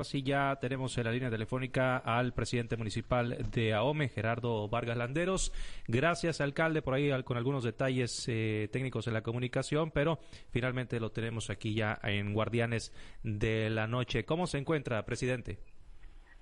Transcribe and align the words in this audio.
Así 0.00 0.22
ya 0.22 0.56
tenemos 0.60 0.96
en 0.96 1.06
la 1.06 1.10
línea 1.10 1.28
telefónica 1.28 1.96
al 1.96 2.32
presidente 2.32 2.76
municipal 2.76 3.50
de 3.50 3.74
AOME, 3.74 4.08
Gerardo 4.08 4.68
Vargas 4.68 4.96
Landeros. 4.96 5.52
Gracias, 5.88 6.40
alcalde, 6.40 6.82
por 6.82 6.94
ahí 6.94 7.10
con 7.24 7.36
algunos 7.36 7.64
detalles 7.64 8.24
eh, 8.28 8.68
técnicos 8.70 9.08
en 9.08 9.14
la 9.14 9.22
comunicación, 9.22 9.90
pero 9.90 10.20
finalmente 10.50 11.00
lo 11.00 11.10
tenemos 11.10 11.50
aquí 11.50 11.74
ya 11.74 11.98
en 12.04 12.32
Guardianes 12.32 12.92
de 13.24 13.70
la 13.70 13.88
Noche. 13.88 14.24
¿Cómo 14.24 14.46
se 14.46 14.58
encuentra, 14.58 15.04
presidente? 15.04 15.58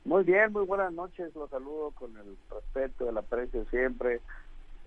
Muy 0.05 0.25
bien, 0.25 0.53
muy 0.53 0.67
buenas 0.67 0.93
noches. 0.93 1.35
Los 1.35 1.49
saludo 1.49 1.93
con 1.93 2.15
el 2.15 2.37
respeto, 2.51 3.09
el 3.09 3.17
aprecio 3.17 3.65
siempre 3.71 4.21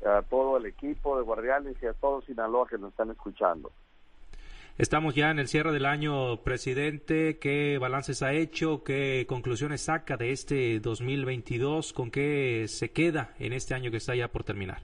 a 0.05 0.21
todo 0.21 0.57
el 0.57 0.67
equipo 0.67 1.17
de 1.17 1.23
Guardianes 1.23 1.75
y 1.81 1.87
a 1.87 1.93
todos 1.93 2.23
Sinaloa 2.25 2.67
que 2.67 2.77
nos 2.77 2.91
están 2.91 3.09
escuchando. 3.09 3.71
Estamos 4.79 5.13
ya 5.13 5.29
en 5.29 5.39
el 5.39 5.49
cierre 5.49 5.73
del 5.73 5.85
año, 5.85 6.37
presidente. 6.37 7.37
¿Qué 7.37 7.77
balances 7.79 8.23
ha 8.23 8.31
hecho? 8.31 8.81
¿Qué 8.81 9.25
conclusiones 9.27 9.81
saca 9.81 10.15
de 10.15 10.31
este 10.31 10.79
2022? 10.79 11.91
¿Con 11.91 12.09
qué 12.09 12.63
se 12.69 12.89
queda 12.89 13.33
en 13.39 13.51
este 13.51 13.73
año 13.73 13.91
que 13.91 13.97
está 13.97 14.15
ya 14.15 14.29
por 14.29 14.45
terminar? 14.45 14.81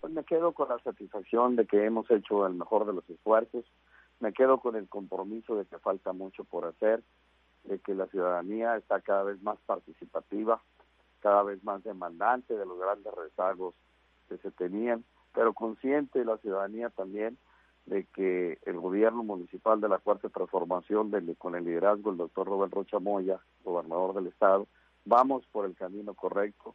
Pues 0.00 0.10
me 0.14 0.24
quedo 0.24 0.52
con 0.52 0.70
la 0.70 0.78
satisfacción 0.78 1.54
de 1.56 1.66
que 1.66 1.84
hemos 1.84 2.10
hecho 2.10 2.46
el 2.46 2.54
mejor 2.54 2.86
de 2.86 2.94
los 2.94 3.10
esfuerzos. 3.10 3.66
Me 4.20 4.32
quedo 4.32 4.56
con 4.58 4.74
el 4.74 4.88
compromiso 4.88 5.54
de 5.54 5.66
que 5.66 5.78
falta 5.78 6.14
mucho 6.14 6.44
por 6.44 6.64
hacer, 6.64 7.02
de 7.64 7.78
que 7.80 7.94
la 7.94 8.06
ciudadanía 8.06 8.74
está 8.78 9.02
cada 9.02 9.22
vez 9.24 9.42
más 9.42 9.58
participativa, 9.66 10.62
cada 11.20 11.42
vez 11.42 11.62
más 11.62 11.84
demandante 11.84 12.56
de 12.56 12.64
los 12.64 12.78
grandes 12.80 13.12
rezagos 13.12 13.74
que 14.30 14.38
se 14.38 14.50
tenían, 14.50 15.04
pero 15.34 15.52
consciente 15.52 16.24
la 16.24 16.38
ciudadanía 16.38 16.88
también 16.88 17.36
de 17.88 18.04
que 18.14 18.58
el 18.66 18.78
gobierno 18.78 19.22
municipal 19.24 19.80
de 19.80 19.88
la 19.88 19.98
Cuarta 19.98 20.28
Transformación, 20.28 21.10
con 21.38 21.54
el 21.54 21.64
liderazgo 21.64 22.10
del 22.10 22.18
doctor 22.18 22.46
Robert 22.46 22.72
Rocha 22.72 22.98
Moya, 22.98 23.40
gobernador 23.64 24.14
del 24.14 24.26
estado, 24.26 24.66
vamos 25.04 25.44
por 25.50 25.64
el 25.64 25.74
camino 25.74 26.14
correcto 26.14 26.74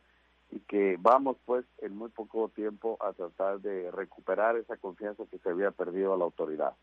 y 0.52 0.60
que 0.62 0.98
vamos 0.99 1.37
pues 1.46 1.65
en 1.79 1.96
muy 1.96 2.10
poco 2.10 2.49
tiempo 2.49 2.98
a 2.99 3.13
tratar 3.13 3.60
de 3.60 3.91
recuperar 3.91 4.57
esa 4.57 4.76
confianza 4.77 5.24
que 5.29 5.37
se 5.37 5.49
había 5.49 5.71
perdido 5.71 6.13
a 6.13 6.18
la 6.18 6.26
autoridad. 6.26 6.74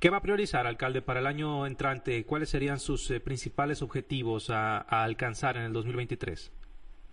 ¿Qué 0.00 0.10
va 0.10 0.18
a 0.18 0.22
priorizar, 0.22 0.66
alcalde, 0.66 1.02
para 1.02 1.20
el 1.20 1.26
año 1.26 1.66
entrante? 1.66 2.24
¿Cuáles 2.24 2.50
serían 2.50 2.78
sus 2.78 3.10
eh, 3.10 3.20
principales 3.20 3.82
objetivos 3.82 4.50
a 4.50 4.78
alcanzar 4.78 5.56
en 5.56 5.64
el 5.64 5.72
2023? 5.72 6.52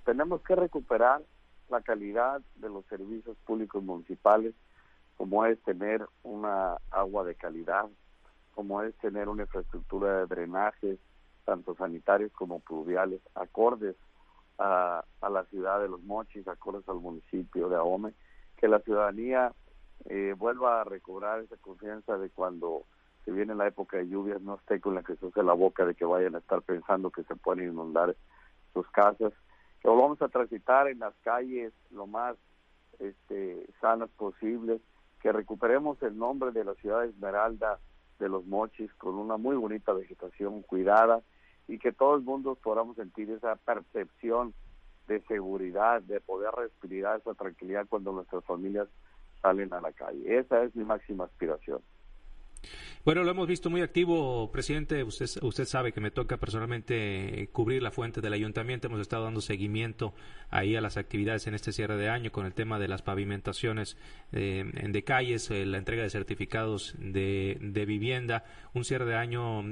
Tenemos 0.03 0.41
que 0.41 0.55
recuperar 0.55 1.21
la 1.69 1.81
calidad 1.81 2.41
de 2.57 2.69
los 2.69 2.85
servicios 2.85 3.37
públicos 3.45 3.83
municipales 3.83 4.53
como 5.17 5.45
es 5.45 5.61
tener 5.63 6.05
una 6.23 6.77
agua 6.91 7.23
de 7.23 7.35
calidad, 7.35 7.85
como 8.53 8.81
es 8.81 8.95
tener 8.97 9.29
una 9.29 9.43
infraestructura 9.43 10.19
de 10.19 10.27
drenaje, 10.27 10.97
tanto 11.45 11.75
sanitarios 11.75 12.31
como 12.33 12.59
pluviales, 12.59 13.21
acordes 13.35 13.95
a, 14.57 15.03
la 15.21 15.43
ciudad 15.45 15.81
de 15.81 15.89
Los 15.89 16.01
Mochis, 16.03 16.47
acordes 16.47 16.87
al 16.87 16.99
municipio 16.99 17.69
de 17.69 17.75
Ahome, 17.75 18.13
que 18.57 18.67
la 18.67 18.79
ciudadanía 18.79 19.53
eh, 20.05 20.33
vuelva 20.37 20.81
a 20.81 20.83
recobrar 20.83 21.39
esa 21.39 21.57
confianza 21.57 22.17
de 22.17 22.29
cuando 22.29 22.85
se 23.23 23.31
viene 23.31 23.55
la 23.55 23.67
época 23.67 23.97
de 23.97 24.07
lluvias, 24.07 24.41
no 24.41 24.55
esté 24.55 24.79
con 24.79 24.95
la 24.95 25.03
que 25.03 25.15
se 25.15 25.43
la 25.43 25.53
boca 25.53 25.85
de 25.85 25.95
que 25.95 26.05
vayan 26.05 26.35
a 26.35 26.39
estar 26.39 26.61
pensando 26.61 27.09
que 27.09 27.23
se 27.23 27.35
pueden 27.35 27.69
inundar 27.69 28.15
sus 28.73 28.87
casas, 28.91 29.33
que 29.81 29.89
volvamos 29.89 30.21
a 30.21 30.29
transitar 30.29 30.87
en 30.87 30.99
las 30.99 31.15
calles 31.23 31.73
lo 31.89 32.05
más 32.05 32.37
este, 32.99 33.67
sanas 33.81 34.09
posibles, 34.11 34.79
que 35.25 35.31
recuperemos 35.31 35.99
el 36.03 36.19
nombre 36.19 36.51
de 36.51 36.63
la 36.63 36.75
ciudad 36.75 37.03
Esmeralda 37.03 37.79
de 38.19 38.29
los 38.29 38.45
Mochis 38.45 38.93
con 38.93 39.15
una 39.15 39.37
muy 39.37 39.55
bonita 39.55 39.91
vegetación 39.91 40.61
cuidada 40.61 41.23
y 41.67 41.79
que 41.79 41.91
todo 41.91 42.15
el 42.15 42.21
mundo 42.21 42.53
podamos 42.53 42.95
sentir 42.95 43.31
esa 43.31 43.55
percepción 43.55 44.53
de 45.07 45.21
seguridad, 45.21 46.03
de 46.03 46.21
poder 46.21 46.51
respirar 46.51 47.21
esa 47.21 47.33
tranquilidad 47.33 47.87
cuando 47.89 48.11
nuestras 48.11 48.45
familias 48.45 48.87
salen 49.41 49.73
a 49.73 49.81
la 49.81 49.93
calle. 49.93 50.37
Esa 50.37 50.61
es 50.61 50.75
mi 50.75 50.83
máxima 50.83 51.23
aspiración. 51.23 51.79
Bueno, 53.05 53.23
lo 53.23 53.29
hemos 53.29 53.47
visto 53.47 53.69
muy 53.69 53.81
activo, 53.81 54.51
presidente. 54.51 55.03
Usted, 55.03 55.27
usted 55.43 55.65
sabe 55.65 55.91
que 55.91 56.01
me 56.01 56.09
toca 56.09 56.37
personalmente 56.37 57.43
eh, 57.43 57.47
cubrir 57.49 57.83
la 57.83 57.91
fuente 57.91 58.19
del 58.19 58.33
ayuntamiento. 58.33 58.87
Hemos 58.87 58.99
estado 58.99 59.25
dando 59.25 59.41
seguimiento 59.41 60.15
ahí 60.49 60.75
a 60.75 60.81
las 60.81 60.97
actividades 60.97 61.45
en 61.45 61.53
este 61.53 61.71
cierre 61.71 61.97
de 61.97 62.09
año 62.09 62.31
con 62.31 62.47
el 62.47 62.55
tema 62.55 62.79
de 62.79 62.87
las 62.87 63.03
pavimentaciones 63.03 63.95
eh, 64.31 64.65
de 64.89 65.03
calles, 65.03 65.51
eh, 65.51 65.67
la 65.67 65.77
entrega 65.77 66.01
de 66.01 66.09
certificados 66.09 66.95
de, 66.97 67.85
vivienda. 67.85 68.43
Un 68.73 68.83
cierre 68.83 69.05
de 69.05 69.15
año 69.15 69.63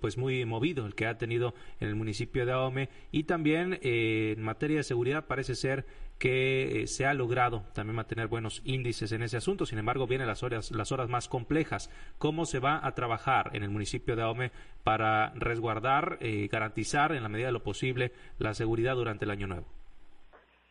pues 0.00 0.18
muy 0.18 0.44
movido 0.44 0.84
el 0.84 0.96
que 0.96 1.06
ha 1.06 1.16
tenido 1.16 1.54
en 1.78 1.88
el 1.88 1.94
municipio 1.94 2.44
de 2.44 2.52
Ahome 2.52 2.88
y 3.12 3.22
también 3.22 3.78
en 3.82 4.42
materia 4.42 4.78
de 4.78 4.82
seguridad 4.82 5.26
parece 5.26 5.54
ser 5.54 5.86
que 6.20 6.82
eh, 6.82 6.86
se 6.86 7.06
ha 7.06 7.14
logrado 7.14 7.62
también 7.72 7.96
mantener 7.96 8.28
buenos 8.28 8.60
índices 8.66 9.10
en 9.12 9.22
ese 9.22 9.38
asunto. 9.38 9.64
Sin 9.64 9.78
embargo, 9.78 10.06
vienen 10.06 10.28
las 10.28 10.42
horas, 10.42 10.70
las 10.70 10.92
horas 10.92 11.08
más 11.08 11.28
complejas. 11.28 11.90
¿Cómo 12.18 12.44
se 12.44 12.60
va 12.60 12.86
a 12.86 12.94
trabajar 12.94 13.56
en 13.56 13.62
el 13.62 13.70
municipio 13.70 14.14
de 14.14 14.22
Ahome 14.22 14.52
para 14.84 15.30
resguardar, 15.30 16.18
eh, 16.20 16.46
garantizar 16.52 17.12
en 17.12 17.22
la 17.22 17.30
medida 17.30 17.46
de 17.46 17.52
lo 17.52 17.62
posible 17.62 18.12
la 18.38 18.52
seguridad 18.52 18.96
durante 18.96 19.24
el 19.24 19.30
año 19.30 19.46
nuevo? 19.46 19.66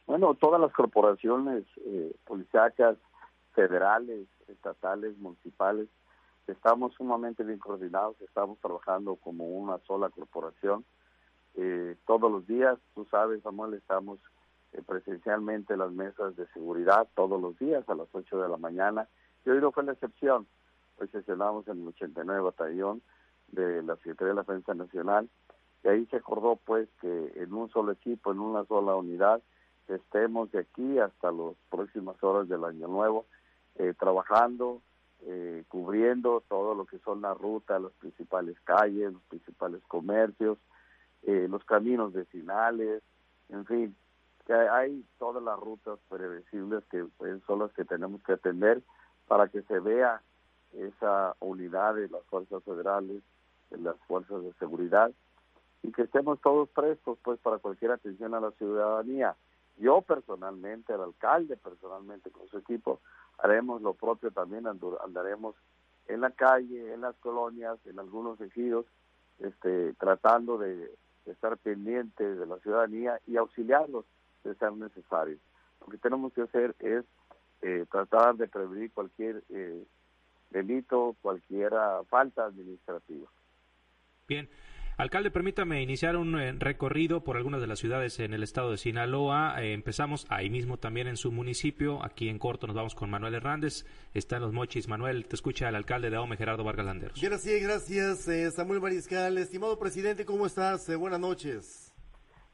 Bueno, 0.06 0.36
todas 0.36 0.62
las 0.62 0.72
corporaciones 0.72 1.66
eh, 1.84 2.16
policíacas, 2.26 2.98
federales, 3.54 4.28
estatales, 4.48 5.18
municipales, 5.18 5.88
estamos 6.46 6.94
sumamente 6.94 7.44
bien 7.44 7.58
coordinados, 7.58 8.22
estamos 8.22 8.60
trabajando 8.60 9.16
como 9.16 9.46
una 9.46 9.80
sola 9.88 10.10
corporación. 10.10 10.86
Eh, 11.56 11.96
todos 12.06 12.32
los 12.32 12.46
días, 12.46 12.78
tú 12.94 13.08
sabes, 13.10 13.42
Samuel, 13.42 13.74
estamos 13.74 14.20
presencialmente 14.86 15.76
las 15.78 15.92
mesas 15.92 16.36
de 16.36 16.48
seguridad 16.48 17.08
todos 17.16 17.42
los 17.42 17.58
días 17.58 17.88
a 17.90 17.96
las 17.96 18.08
8 18.12 18.42
de 18.42 18.50
la 18.50 18.58
mañana. 18.58 19.08
Y 19.46 19.50
hoy 19.50 19.60
no 19.62 19.72
fue 19.72 19.84
la 19.84 19.94
excepción. 19.94 20.48
Hoy 20.98 21.08
sesionamos 21.10 21.68
en 21.68 21.82
el 21.82 21.88
89 21.88 22.42
Batallón 22.42 23.02
de 23.48 23.82
la 23.84 23.96
Secretaría 23.98 24.30
de 24.30 24.36
la 24.36 24.42
Defensa 24.42 24.74
Nacional 24.74 25.30
y 25.84 25.88
ahí 25.88 26.06
se 26.08 26.18
acordó 26.18 26.58
pues 26.58 26.90
que 27.02 27.32
en 27.36 27.54
un 27.54 27.70
solo 27.70 27.94
equipo, 27.94 28.32
en 28.32 28.40
una 28.40 28.66
sola 28.66 28.96
unidad, 28.96 29.42
estemos 29.88 30.52
de 30.52 30.60
aquí 30.60 31.00
hasta 31.00 31.32
las 31.32 31.56
próximas 31.70 32.22
horas 32.22 32.48
del 32.48 32.64
año 32.64 32.88
nuevo 32.88 33.26
eh, 33.76 33.94
trabajando, 33.98 34.82
eh, 35.22 35.64
cubriendo 35.68 36.44
todo 36.48 36.76
lo 36.76 36.86
que 36.86 37.00
son 37.00 37.22
las 37.22 37.38
rutas, 37.38 37.82
las 37.82 37.94
principales 37.94 38.60
calles, 38.66 39.14
los 39.14 39.24
principales 39.24 39.82
comercios, 39.88 40.58
los 41.24 41.64
caminos 41.66 42.14
vecinales, 42.14 43.04
en 43.50 43.66
fin, 43.66 43.96
hay 44.54 45.06
todas 45.18 45.44
las 45.44 45.60
rutas 45.60 46.00
previsibles 46.10 46.84
que 46.86 47.06
pues, 47.18 47.42
son 47.46 47.60
las 47.60 47.72
que 47.74 47.86
tenemos 47.86 48.22
que 48.24 48.34
atender 48.34 48.82
para 49.28 49.48
que 49.48 49.62
se 49.64 49.80
vea 49.80 50.22
esa 50.74 51.36
unidad 51.40 51.96
de 51.96 52.10
las 52.10 52.24
fuerzas 52.26 52.64
federales, 52.64 53.22
de 53.70 53.78
las 53.78 53.96
fuerzas 54.08 54.44
de 54.44 54.54
seguridad 54.54 55.12
y 55.84 55.92
que 55.92 56.04
estemos 56.04 56.42
todos 56.42 56.70
prestos 56.70 57.18
pues 57.24 57.40
para 57.40 57.60
cualquier 57.60 57.92
atención 57.92 58.34
a 58.34 58.40
la 58.40 58.52
ciudadanía. 58.52 59.36
Yo 59.78 60.02
personalmente, 60.02 60.94
el 60.94 61.02
alcalde 61.02 61.56
personalmente 61.56 62.32
con 62.32 62.48
su 62.50 62.58
equipo, 62.58 63.00
haremos 63.38 63.82
lo 63.82 63.94
propio 63.94 64.32
también, 64.32 64.68
andaremos 64.68 65.56
en 66.08 66.22
la 66.22 66.32
calle, 66.32 66.94
en 66.94 67.02
las 67.02 67.16
colonias, 67.18 67.78
en 67.86 68.00
algunos 68.00 68.42
ejidos, 68.42 68.86
este, 69.40 69.94
tratando 69.94 70.58
de 70.58 70.92
estar 71.26 71.58
pendientes 71.58 72.38
de 72.38 72.46
la 72.46 72.58
ciudadanía 72.58 73.22
y 73.26 73.38
auxiliarlos 73.38 74.06
de 74.44 74.56
ser 74.56 74.74
necesario. 74.74 75.38
Lo 75.82 75.88
que 75.88 75.98
tenemos 75.98 76.34
que 76.34 76.42
hacer 76.42 76.76
es 76.80 77.06
eh, 77.62 77.86
tratar 77.92 78.36
de 78.36 78.48
prevenir 78.48 78.92
cualquier 78.92 79.44
eh, 79.50 79.84
delito, 80.50 81.16
cualquier 81.22 81.72
falta 82.10 82.46
administrativa. 82.46 83.28
Bien. 84.28 84.50
Alcalde, 84.98 85.32
permítame 85.32 85.82
iniciar 85.82 86.18
un 86.18 86.38
eh, 86.38 86.52
recorrido 86.60 87.24
por 87.24 87.38
algunas 87.38 87.62
de 87.62 87.68
las 87.68 87.80
ciudades 87.80 88.20
en 88.20 88.34
el 88.34 88.44
estado 88.44 88.72
de 88.72 88.78
Sinaloa. 88.78 89.62
empezamos 89.62 90.26
ahí 90.30 90.50
mismo 90.50 90.78
también 90.78 91.08
en 91.08 91.16
su 91.16 91.32
municipio. 91.32 92.04
Aquí 92.04 92.28
en 92.28 92.38
corto 92.38 92.68
nos 92.68 92.76
vamos 92.76 92.96
con 92.96 93.10
Manuel 93.10 93.36
Hernández. 93.36 93.86
Está 94.14 94.36
en 94.36 94.42
los 94.42 94.52
mochis. 94.52 94.90
Manuel, 94.90 95.26
te 95.26 95.36
escucha 95.36 95.70
el 95.70 95.76
alcalde 95.76 96.10
de 96.10 96.18
Ahome, 96.18 96.36
Gerardo 96.36 96.66
Vargas 96.66 96.86
Landeros. 96.86 97.22
Gracias, 97.22 97.62
gracias, 97.62 98.54
Samuel 98.56 98.82
Mariscal. 98.82 99.38
Estimado 99.38 99.80
presidente, 99.80 100.26
¿cómo 100.26 100.46
estás? 100.46 100.94
buenas 100.98 101.22
noches. 101.22 101.89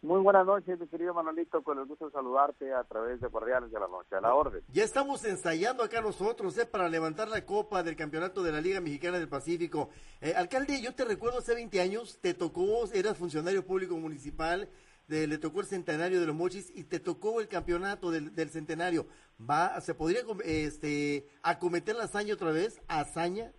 Muy 0.06 0.22
buenas 0.22 0.46
noches, 0.46 0.80
mi 0.80 0.88
querido 0.88 1.16
Manolito, 1.16 1.64
con 1.64 1.80
el 1.80 1.86
gusto 1.86 2.06
de 2.06 2.12
saludarte 2.12 2.72
a 2.72 2.84
través 2.84 3.20
de 3.20 3.28
Guardianes 3.28 3.72
de 3.72 3.80
la 3.80 3.88
Noche, 3.88 4.16
a 4.16 4.22
la 4.22 4.36
orden. 4.36 4.62
Ya 4.72 4.84
estamos 4.84 5.26
ensayando 5.26 5.82
acá 5.82 6.00
nosotros, 6.00 6.56
¿eh? 6.60 6.68
Para 6.68 6.88
levantar 6.90 7.28
la 7.28 7.44
copa 7.44 7.82
del 7.82 7.96
campeonato 7.96 8.44
de 8.44 8.52
la 8.52 8.62
Liga 8.62 8.80
Mexicana 8.82 9.18
del 9.18 9.28
Pacífico. 9.28 9.90
Eh, 10.22 10.36
alcalde, 10.36 10.80
yo 10.80 10.94
te 10.94 11.06
recuerdo 11.06 11.40
hace 11.40 11.56
20 11.56 11.82
años, 11.82 12.20
te 12.22 12.36
tocó, 12.36 12.86
eras 12.94 13.18
funcionario 13.18 13.66
público 13.66 13.98
municipal, 13.98 14.70
le 15.08 15.38
tocó 15.40 15.62
el 15.62 15.66
centenario 15.66 16.20
de 16.20 16.28
los 16.28 16.36
mochis 16.36 16.72
y 16.76 16.84
te 16.84 17.00
tocó 17.00 17.42
el 17.42 17.48
campeonato 17.48 18.12
del, 18.12 18.50
centenario. 18.52 19.08
¿Va, 19.42 19.82
se 19.82 19.96
podría 19.96 20.22
este, 20.44 21.26
acometer 21.42 21.96
la 21.96 22.04
hazaña 22.04 22.36
otra 22.36 22.52
vez? 22.52 22.80
¿Hazaña? 22.88 23.52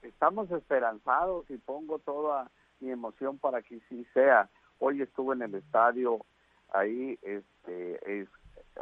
Estamos 0.00 0.50
esperanzados 0.52 1.50
y 1.50 1.58
pongo 1.58 1.98
toda 1.98 2.50
mi 2.80 2.90
emoción 2.90 3.36
para 3.36 3.60
que 3.60 3.78
sí 3.90 4.06
sea. 4.14 4.48
Hoy 4.80 5.02
estuve 5.02 5.34
en 5.34 5.42
el 5.42 5.54
estadio 5.54 6.24
ahí 6.72 7.18
este, 7.20 8.20
es, 8.20 8.28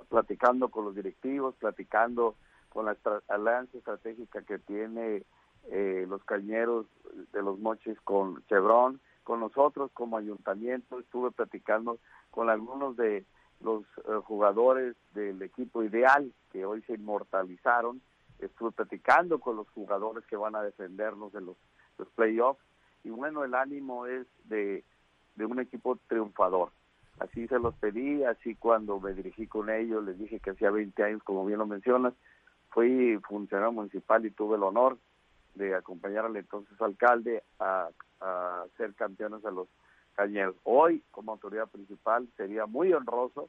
platicando 0.09 0.69
con 0.69 0.85
los 0.85 0.95
directivos, 0.95 1.57
platicando 1.57 2.37
con 2.69 2.87
la 2.87 2.97
alianza 3.27 3.77
estratégica 3.77 4.43
que 4.43 4.61
tiene 4.61 5.25
eh, 5.71 6.07
los 6.09 6.23
cañeros 6.25 6.87
de 7.33 7.43
los 7.43 7.59
moches 7.59 8.01
con 8.03 8.45
Chevron, 8.47 9.01
con 9.25 9.41
nosotros 9.41 9.91
como 9.93 10.17
ayuntamiento, 10.17 11.01
estuve 11.01 11.33
platicando 11.33 11.99
con 12.31 12.49
algunos 12.49 12.97
de 12.97 13.25
los 13.61 13.83
eh, 13.83 14.21
jugadores 14.23 14.95
del 15.15 15.43
equipo 15.43 15.83
ideal 15.83 16.33
que 16.53 16.65
hoy 16.65 16.81
se 16.83 16.95
inmortalizaron, 16.95 18.01
estuve 18.39 18.71
platicando 18.71 19.41
con 19.41 19.57
los 19.57 19.69
jugadores 19.71 20.25
que 20.27 20.37
van 20.37 20.55
a 20.55 20.63
defendernos 20.63 21.35
en 21.35 21.47
los, 21.47 21.57
los 21.99 22.09
playoffs. 22.11 22.63
Y 23.03 23.11
bueno, 23.11 23.45
el 23.45 23.55
ánimo 23.55 24.07
es 24.07 24.27
de, 24.45 24.85
de 25.39 25.47
un 25.47 25.61
equipo 25.61 25.99
triunfador. 26.09 26.71
Así 27.21 27.49
se 27.49 27.59
los 27.59 27.75
pedí, 27.77 28.23
así 28.25 28.55
cuando 28.57 29.01
me 29.01 29.15
dirigí 29.15 29.47
con 29.47 29.71
ellos, 29.71 30.05
les 30.05 30.19
dije 30.19 30.41
que 30.41 30.51
hacía 30.51 30.71
20 30.71 31.03
años, 31.03 31.23
como 31.23 31.47
bien 31.47 31.59
lo 31.59 31.67
mencionas, 31.67 32.13
fui 32.71 33.19
funcionario 33.27 33.73
municipal 33.73 34.25
y 34.27 34.31
tuve 34.31 34.57
el 34.57 34.63
honor 34.63 34.99
de 35.55 35.75
acompañar 35.75 36.27
al 36.27 36.37
entonces 36.37 36.81
alcalde 36.81 37.43
a, 37.59 37.89
ser 38.77 38.95
campeones 38.95 39.45
a 39.45 39.51
los 39.53 39.69
cañeros. 40.15 40.57
Hoy, 40.65 41.03
como 41.13 41.33
autoridad 41.33 41.69
principal, 41.69 42.29
sería 42.37 42.67
muy 42.67 42.93
honroso 42.93 43.49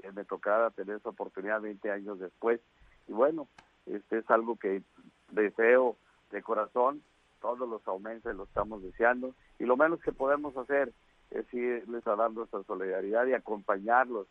que 0.00 0.10
me 0.10 0.24
tocara 0.24 0.70
tener 0.70 0.96
esa 0.96 1.10
oportunidad 1.10 1.60
20 1.60 1.90
años 1.90 2.18
después. 2.18 2.60
Y 3.06 3.12
bueno, 3.12 3.48
este 3.86 4.18
es 4.18 4.30
algo 4.30 4.56
que 4.56 4.82
deseo 5.30 5.96
de 6.32 6.42
corazón, 6.42 7.02
todos 7.40 7.68
los 7.68 7.86
aumentos 7.86 8.34
lo 8.34 8.44
estamos 8.44 8.82
deseando, 8.82 9.34
y 9.60 9.64
lo 9.64 9.76
menos 9.76 10.00
que 10.00 10.12
podemos 10.12 10.56
hacer 10.56 10.92
es 11.30 11.52
irles 11.52 12.06
a 12.06 12.16
dar 12.16 12.30
nuestra 12.30 12.62
solidaridad 12.64 13.26
y 13.26 13.34
acompañarlos 13.34 14.26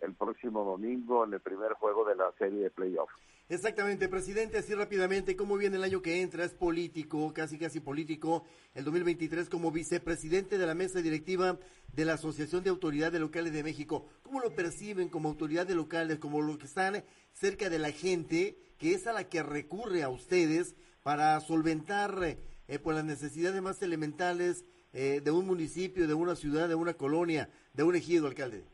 el 0.00 0.14
próximo 0.14 0.64
domingo 0.64 1.24
en 1.24 1.34
el 1.34 1.40
primer 1.40 1.72
juego 1.74 2.04
de 2.04 2.16
la 2.16 2.32
serie 2.38 2.62
de 2.62 2.70
playoffs. 2.70 3.12
Exactamente, 3.50 4.08
presidente, 4.08 4.58
así 4.58 4.74
rápidamente, 4.74 5.34
¿cómo 5.34 5.56
viene 5.56 5.76
el 5.76 5.82
año 5.82 6.00
que 6.00 6.22
entra? 6.22 6.44
Es 6.44 6.54
político, 6.54 7.34
casi 7.34 7.58
casi 7.58 7.80
político, 7.80 8.44
el 8.74 8.84
2023 8.84 9.48
como 9.48 9.72
vicepresidente 9.72 10.56
de 10.56 10.66
la 10.66 10.76
mesa 10.76 11.02
directiva 11.02 11.58
de 11.92 12.04
la 12.04 12.12
Asociación 12.12 12.62
de 12.62 12.70
Autoridades 12.70 13.20
Locales 13.20 13.52
de 13.52 13.64
México. 13.64 14.06
¿Cómo 14.22 14.38
lo 14.38 14.54
perciben 14.54 15.08
como 15.08 15.30
autoridades 15.30 15.74
locales, 15.74 16.20
como 16.20 16.40
los 16.40 16.58
que 16.58 16.66
están 16.66 17.02
cerca 17.32 17.68
de 17.68 17.80
la 17.80 17.90
gente, 17.90 18.56
que 18.78 18.94
es 18.94 19.08
a 19.08 19.12
la 19.12 19.28
que 19.28 19.42
recurre 19.42 20.04
a 20.04 20.10
ustedes 20.10 20.76
para 21.02 21.40
solventar 21.40 22.22
eh, 22.22 22.78
pues 22.78 22.96
las 22.96 23.04
necesidades 23.04 23.60
más 23.60 23.82
elementales 23.82 24.64
eh, 24.92 25.20
de 25.22 25.30
un 25.30 25.46
municipio, 25.46 26.08
de 26.08 26.14
una 26.14 26.34
ciudad, 26.34 26.68
de 26.68 26.74
una 26.74 26.94
colonia, 26.94 27.48
de 27.74 27.82
un 27.84 27.94
ejido, 27.94 28.26
alcalde? 28.26 28.64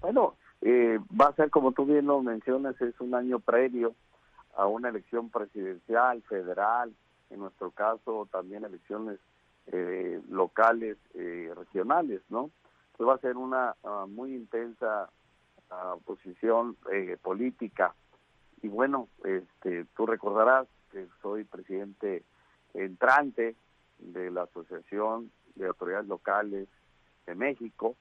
Bueno, 0.00 0.36
eh, 0.62 0.98
va 1.18 1.26
a 1.26 1.34
ser, 1.34 1.50
como 1.50 1.72
tú 1.72 1.84
bien 1.84 2.06
lo 2.06 2.22
mencionas, 2.22 2.80
es 2.80 2.98
un 3.00 3.14
año 3.14 3.40
previo 3.40 3.94
a 4.56 4.66
una 4.66 4.88
elección 4.88 5.30
presidencial, 5.30 6.22
federal, 6.22 6.94
en 7.30 7.40
nuestro 7.40 7.70
caso 7.70 8.28
también 8.30 8.64
elecciones 8.64 9.18
eh, 9.66 10.20
locales, 10.28 10.96
eh, 11.14 11.52
regionales, 11.56 12.22
¿no? 12.30 12.50
Pues 12.96 13.08
va 13.08 13.14
a 13.14 13.18
ser 13.18 13.36
una 13.36 13.74
ah, 13.84 14.06
muy 14.08 14.34
intensa 14.34 15.10
uh, 15.70 16.00
posición 16.00 16.76
política. 17.20 17.94
Y 18.62 18.68
bueno, 18.68 19.08
este, 19.22 19.84
tú 19.94 20.06
recordarás 20.06 20.66
que 20.90 21.06
soy 21.20 21.44
presidente 21.44 22.24
entrante 22.72 23.54
de 23.98 24.30
la 24.30 24.42
Asociación 24.42 25.30
de 25.54 25.66
Autoridades 25.66 26.06
Locales 26.06 26.68
de 27.26 27.34
México, 27.34 27.96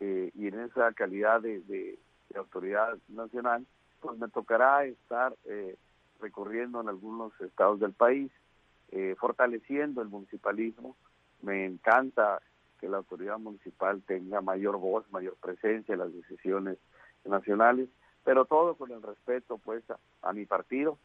eh, 0.00 0.30
y 0.34 0.48
en 0.48 0.60
esa 0.60 0.92
calidad 0.92 1.40
de, 1.40 1.98
autoridad 2.34 2.98
nacional, 3.08 3.64
pues 4.00 4.18
me 4.18 4.28
tocará 4.28 4.84
estar 4.84 5.36
eh, 5.44 5.76
recorriendo 6.20 6.80
en 6.80 6.88
algunos 6.88 7.32
estados 7.40 7.78
del 7.78 7.92
país, 7.92 8.32
eh, 8.90 9.14
fortaleciendo 9.18 10.02
el 10.02 10.08
municipalismo. 10.08 10.96
Me 11.42 11.64
encanta 11.64 12.42
que 12.80 12.88
la 12.88 12.96
autoridad 12.96 13.38
municipal 13.38 14.02
tenga 14.02 14.40
mayor 14.40 14.78
voz, 14.78 15.08
mayor 15.12 15.36
presencia 15.36 15.92
en 15.92 16.00
las 16.00 16.12
decisiones 16.12 16.78
nacionales, 17.24 17.88
pero 18.24 18.46
todo 18.46 18.74
con 18.74 18.90
el 18.90 19.02
respeto 19.02 19.58
pues 19.58 19.84
a, 20.22 20.32
mi 20.32 20.44
partido, 20.44 20.98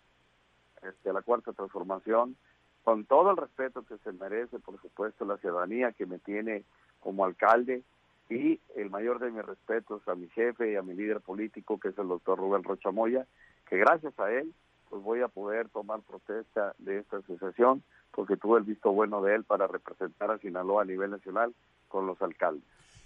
este, 0.81 1.11
a 1.11 1.13
la 1.13 1.21
cuarta 1.21 1.53
transformación, 1.53 2.35
con 2.89 3.05
todo 3.05 3.29
el 3.29 3.37
respeto 3.37 3.83
que 3.83 3.99
se 3.99 4.11
merece, 4.13 4.57
por 4.57 4.81
supuesto, 4.81 5.23
la 5.23 5.37
ciudadanía 5.37 5.91
que 5.91 6.07
me 6.07 6.17
tiene 6.17 6.63
como 6.99 7.23
alcalde, 7.23 7.83
y 8.31 8.59
el 8.75 8.89
mayor 8.89 9.19
de 9.19 9.29
mis 9.29 9.45
respetos 9.45 10.01
a 10.07 10.15
mi 10.15 10.27
jefe 10.29 10.71
y 10.71 10.75
a 10.75 10.81
mi 10.81 10.95
líder 10.95 11.21
político, 11.21 11.79
que 11.79 11.89
es 11.89 11.97
el 11.99 12.07
doctor 12.07 12.39
Rubén 12.39 12.63
Rochamoya, 12.63 13.27
que 13.69 13.77
gracias 13.77 14.19
a 14.19 14.31
él 14.31 14.51
pues 14.89 15.03
voy 15.03 15.21
a 15.21 15.27
poder 15.27 15.69
tomar 15.69 16.01
protesta 16.01 16.73
de 16.79 16.97
esta 16.97 17.17
asociación, 17.17 17.83
porque 18.09 18.37
tuve 18.37 18.57
el 18.57 18.65
visto 18.65 18.91
bueno 18.91 19.21
de 19.21 19.35
él 19.35 19.43
para 19.43 19.67
representar 19.67 20.31
a 20.31 20.39
Sinaloa 20.39 20.81
a 20.81 20.85
nivel 20.85 21.11
nacional 21.11 21.53
con 21.89 22.07
los 22.07 22.19
alcaldes. 22.23 22.63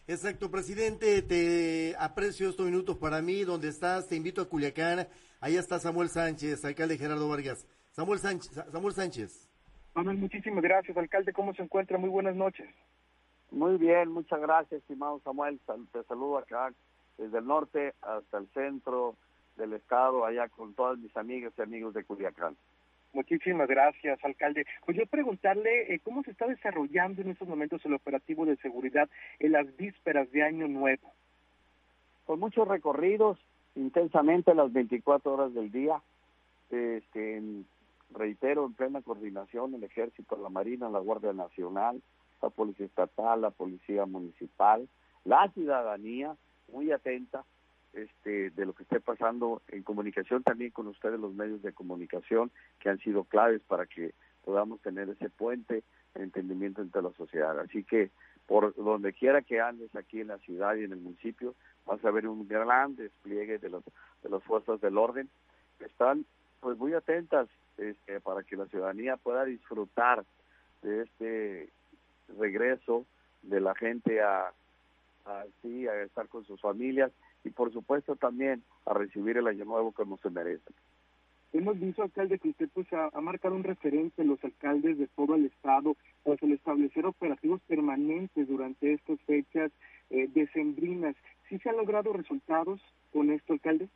Exacto, 0.08 0.50
presidente, 0.50 1.22
te 1.24 1.94
aprecio 2.00 2.48
estos 2.48 2.68
minutos 2.68 2.96
para 2.96 3.22
mí, 3.22 3.44
donde 3.44 3.68
estás, 3.68 4.08
te 4.08 4.16
invito 4.16 4.42
a 4.42 4.48
Culiacán, 4.48 5.10
allá 5.42 5.60
está 5.60 5.78
Samuel 5.78 6.08
Sánchez, 6.08 6.64
alcalde 6.64 6.98
Gerardo 6.98 7.28
Vargas. 7.28 7.68
Samuel 7.92 8.20
Sánchez. 8.20 8.54
Samuel 8.72 8.96
Sánchez. 8.96 9.53
Manuel, 9.96 10.18
muchísimas 10.18 10.64
gracias, 10.64 10.98
alcalde, 10.98 11.34
¿cómo 11.34 11.54
se 11.54 11.62
encuentra? 11.62 12.00
Muy 12.00 12.10
buenas 12.10 12.36
noches. 12.36 12.68
Muy 13.52 13.78
bien, 13.78 14.10
muchas 14.10 14.42
gracias, 14.42 14.82
estimado 14.82 15.20
Samuel. 15.24 15.60
Te 15.92 16.04
saludo 16.04 16.40
acá 16.40 16.74
desde 17.20 17.38
el 17.38 17.46
norte 17.46 17.94
hasta 18.02 18.40
el 18.40 18.48
centro 18.56 19.16
del 19.56 19.74
estado, 19.74 20.26
allá 20.26 20.50
con 20.50 20.74
todas 20.74 20.98
mis 20.98 21.16
amigas 21.16 21.54
y 21.56 21.62
amigos 21.62 21.94
de 21.94 22.04
Culiacán. 22.04 22.58
Muchísimas 23.14 23.68
gracias, 23.68 24.18
alcalde. 24.26 24.66
Pues 24.84 24.98
yo 24.98 25.06
preguntarle 25.06 25.94
eh, 25.94 26.00
cómo 26.04 26.24
se 26.24 26.32
está 26.32 26.48
desarrollando 26.48 27.22
en 27.22 27.30
estos 27.30 27.48
momentos 27.48 27.86
el 27.86 27.94
operativo 27.94 28.48
de 28.48 28.58
seguridad 28.58 29.08
en 29.38 29.52
las 29.52 29.78
vísperas 29.78 30.32
de 30.32 30.42
Año 30.42 30.68
Nuevo. 30.68 31.14
Con 32.26 32.40
muchos 32.40 32.68
recorridos, 32.68 33.38
intensamente 33.76 34.56
las 34.56 34.74
24 34.74 35.34
horas 35.34 35.54
del 35.54 35.72
día. 35.72 36.02
Este, 36.72 37.40
reitero, 38.14 38.66
en 38.66 38.74
plena 38.74 39.02
coordinación, 39.02 39.74
el 39.76 39.84
Ejército, 39.84 40.38
la 40.38 40.50
Marina, 40.50 40.90
la 40.90 41.00
Guardia 41.00 41.34
Nacional, 41.34 42.02
la 42.42 42.50
Policía 42.50 42.86
Estatal, 42.86 43.42
la 43.42 43.52
Policía 43.52 44.06
Municipal, 44.06 44.88
la 45.26 45.50
ciudadanía 45.50 46.36
muy 46.72 46.92
atenta 46.92 47.44
este, 47.94 48.50
de 48.50 48.66
lo 48.66 48.74
que 48.74 48.84
esté 48.84 49.00
pasando 49.00 49.62
en 49.68 49.84
comunicación 49.84 50.44
también 50.44 50.72
con 50.72 50.88
ustedes 50.88 51.20
los 51.20 51.34
medios 51.34 51.62
de 51.62 51.74
comunicación 51.74 52.52
que 52.80 52.90
han 52.90 53.00
sido 53.00 53.24
claves 53.24 53.62
para 53.68 53.86
que 53.86 54.14
podamos 54.44 54.82
tener 54.82 55.10
ese 55.10 55.30
puente 55.30 55.84
de 56.16 56.24
entendimiento 56.24 56.82
entre 56.82 57.02
la 57.02 57.12
sociedad. 57.14 57.58
Así 57.60 57.84
que 57.84 58.10
por 58.48 58.76
donde 58.76 59.14
quiera 59.14 59.42
que 59.42 59.62
andes 59.62 59.96
aquí 59.96 60.20
en 60.20 60.28
la 60.28 60.38
ciudad 60.40 60.76
y 60.76 60.84
en 60.84 60.92
el 60.92 61.00
municipio, 61.00 61.56
vas 61.86 62.04
a 62.04 62.12
ver 62.12 62.28
un 62.28 62.48
gran 62.48 62.96
despliegue 62.96 63.58
de, 63.58 63.70
los, 63.70 63.84
de 64.22 64.30
las 64.30 64.44
fuerzas 64.44 64.82
del 64.82 64.98
orden 64.98 65.30
están 65.80 66.26
pues 66.60 66.78
muy 66.78 66.94
atentas 66.94 67.48
este, 67.78 68.20
para 68.22 68.44
que 68.44 68.56
la 68.56 68.68
ciudadanía 68.68 69.18
pueda 69.18 69.46
disfrutar 69.46 70.24
de 70.82 71.04
este 71.04 71.70
regreso 72.38 73.06
de 73.42 73.60
la 73.60 73.76
gente 73.76 74.22
a, 74.22 74.52
a, 75.26 75.44
a 75.44 76.02
estar 76.04 76.28
con 76.28 76.46
sus 76.46 76.62
familias 76.62 77.12
y 77.44 77.50
por 77.50 77.72
supuesto 77.74 78.16
también 78.16 78.64
a 78.86 78.94
recibir 78.94 79.38
el 79.38 79.48
año 79.48 79.66
nuevo 79.66 79.92
como 79.92 80.18
se 80.18 80.30
merece. 80.30 80.72
Hemos 81.54 81.80
visto, 81.80 82.02
alcalde, 82.02 82.40
que 82.40 82.50
usted 82.50 82.68
pues 82.74 82.88
ha, 82.94 83.12
marcado 83.22 83.54
un 83.54 83.64
referente 83.64 84.24
en 84.24 84.30
los 84.30 84.44
alcaldes 84.44 84.98
de 84.98 85.06
todo 85.08 85.36
el 85.36 85.46
estado, 85.46 85.96
pues 86.24 86.42
el 86.42 86.54
establecer 86.54 87.06
operativos 87.06 87.62
permanentes 87.68 88.48
durante 88.48 88.94
estas 88.94 89.22
fechas 89.22 89.72
eh, 90.10 90.28
decembrinas. 90.34 91.16
¿Sí 91.48 91.60
se 91.60 91.70
han 91.70 91.78
logrado 91.78 92.12
resultados 92.12 92.82
con 93.12 93.30
esto, 93.30 93.54
alcalde? 93.54 93.88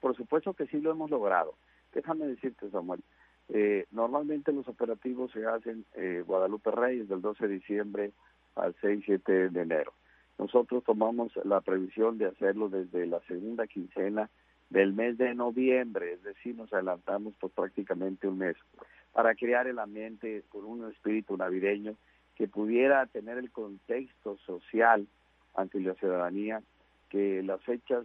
Por 0.00 0.16
supuesto 0.16 0.54
que 0.54 0.66
sí 0.66 0.80
lo 0.80 0.90
hemos 0.90 1.08
logrado. 1.08 1.54
Déjame 1.96 2.26
decirte, 2.26 2.68
Samuel, 2.68 3.00
eh, 3.48 3.86
normalmente 3.90 4.52
los 4.52 4.68
operativos 4.68 5.32
se 5.32 5.46
hacen 5.46 5.86
eh, 5.94 6.22
Guadalupe 6.26 6.70
Reyes 6.70 7.08
del 7.08 7.22
12 7.22 7.48
de 7.48 7.54
diciembre 7.54 8.12
al 8.54 8.74
6-7 8.76 9.48
de 9.48 9.62
enero. 9.62 9.94
Nosotros 10.38 10.84
tomamos 10.84 11.32
la 11.44 11.62
previsión 11.62 12.18
de 12.18 12.26
hacerlo 12.26 12.68
desde 12.68 13.06
la 13.06 13.20
segunda 13.20 13.66
quincena 13.66 14.28
del 14.68 14.92
mes 14.92 15.16
de 15.16 15.34
noviembre, 15.34 16.12
es 16.12 16.22
decir, 16.22 16.54
nos 16.54 16.70
adelantamos 16.70 17.32
por 17.36 17.50
prácticamente 17.50 18.28
un 18.28 18.36
mes, 18.36 18.56
para 19.14 19.34
crear 19.34 19.66
el 19.66 19.78
ambiente 19.78 20.42
con 20.50 20.66
un 20.66 20.90
espíritu 20.92 21.34
navideño 21.38 21.96
que 22.34 22.46
pudiera 22.46 23.06
tener 23.06 23.38
el 23.38 23.50
contexto 23.50 24.36
social 24.44 25.06
ante 25.54 25.80
la 25.80 25.94
ciudadanía, 25.94 26.62
que 27.08 27.42
las 27.42 27.62
fechas 27.62 28.04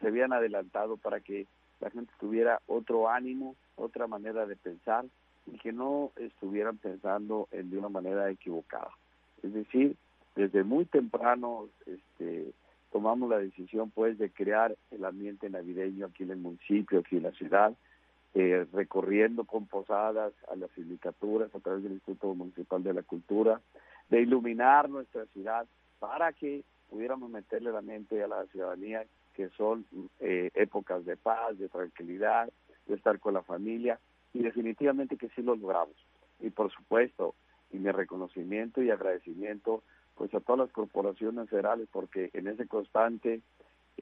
se 0.00 0.08
habían 0.08 0.32
adelantado 0.32 0.96
para 0.96 1.20
que 1.20 1.46
la 1.80 1.90
gente 1.90 2.12
tuviera 2.20 2.60
otro 2.66 3.08
ánimo, 3.08 3.56
otra 3.76 4.06
manera 4.06 4.46
de 4.46 4.56
pensar 4.56 5.04
y 5.46 5.58
que 5.58 5.72
no 5.72 6.12
estuvieran 6.16 6.76
pensando 6.78 7.48
en, 7.50 7.70
de 7.70 7.78
una 7.78 7.88
manera 7.88 8.30
equivocada. 8.30 8.90
Es 9.42 9.52
decir, 9.52 9.96
desde 10.36 10.62
muy 10.62 10.84
temprano 10.84 11.68
este, 11.86 12.52
tomamos 12.92 13.30
la 13.30 13.38
decisión 13.38 13.90
pues 13.90 14.18
de 14.18 14.30
crear 14.30 14.76
el 14.90 15.04
ambiente 15.04 15.48
navideño 15.48 16.06
aquí 16.06 16.24
en 16.24 16.30
el 16.30 16.38
municipio, 16.38 17.00
aquí 17.00 17.16
en 17.16 17.24
la 17.24 17.32
ciudad, 17.32 17.72
eh, 18.34 18.66
recorriendo 18.72 19.44
con 19.44 19.66
posadas 19.66 20.32
a 20.50 20.56
las 20.56 20.70
sindicaturas 20.72 21.52
a 21.54 21.60
través 21.60 21.82
del 21.82 21.92
Instituto 21.92 22.34
Municipal 22.34 22.82
de 22.82 22.94
la 22.94 23.02
Cultura, 23.02 23.60
de 24.08 24.20
iluminar 24.20 24.88
nuestra 24.88 25.24
ciudad 25.26 25.66
para 25.98 26.32
que 26.32 26.62
pudiéramos 26.90 27.30
meterle 27.30 27.72
la 27.72 27.82
mente 27.82 28.22
a 28.22 28.28
la 28.28 28.44
ciudadanía 28.46 29.04
que 29.34 29.48
son 29.50 29.86
eh, 30.20 30.50
épocas 30.54 31.04
de 31.04 31.16
paz, 31.16 31.58
de 31.58 31.68
tranquilidad, 31.68 32.50
de 32.86 32.94
estar 32.94 33.18
con 33.18 33.34
la 33.34 33.42
familia 33.42 33.98
y 34.32 34.42
definitivamente 34.42 35.16
que 35.16 35.28
sí 35.30 35.42
lo 35.42 35.56
logramos. 35.56 35.96
Y 36.40 36.50
por 36.50 36.70
supuesto, 36.72 37.34
y 37.72 37.78
mi 37.78 37.90
reconocimiento 37.90 38.82
y 38.82 38.90
agradecimiento 38.90 39.82
pues 40.16 40.34
a 40.34 40.40
todas 40.40 40.66
las 40.66 40.72
corporaciones 40.72 41.48
federales 41.48 41.88
porque 41.90 42.30
en 42.34 42.48
ese 42.48 42.66
constante 42.66 43.40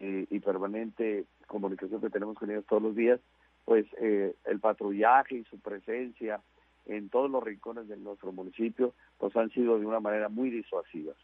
eh, 0.00 0.26
y 0.30 0.40
permanente 0.40 1.24
comunicación 1.46 2.00
que 2.00 2.10
tenemos 2.10 2.36
con 2.38 2.50
ellos 2.50 2.64
todos 2.66 2.82
los 2.82 2.96
días, 2.96 3.20
pues 3.64 3.86
eh, 4.00 4.34
el 4.44 4.60
patrullaje 4.60 5.36
y 5.36 5.44
su 5.44 5.58
presencia 5.60 6.40
en 6.86 7.08
todos 7.10 7.30
los 7.30 7.42
rincones 7.42 7.86
de 7.88 7.96
nuestro 7.96 8.32
municipio 8.32 8.94
pues 9.18 9.36
han 9.36 9.50
sido 9.50 9.78
de 9.78 9.86
una 9.86 10.00
manera 10.00 10.28
muy 10.28 10.50
disuasivas. 10.50 11.16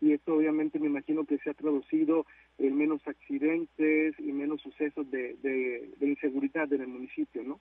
Y 0.00 0.12
esto 0.12 0.34
obviamente 0.34 0.78
me 0.78 0.86
imagino 0.86 1.24
que 1.24 1.38
se 1.38 1.50
ha 1.50 1.54
traducido 1.54 2.26
en 2.58 2.76
menos 2.76 3.06
accidentes 3.06 4.18
y 4.18 4.32
menos 4.32 4.60
sucesos 4.60 5.10
de, 5.10 5.34
de 5.42 6.06
inseguridad 6.06 6.72
en 6.72 6.82
el 6.82 6.88
municipio, 6.88 7.42
¿no? 7.42 7.60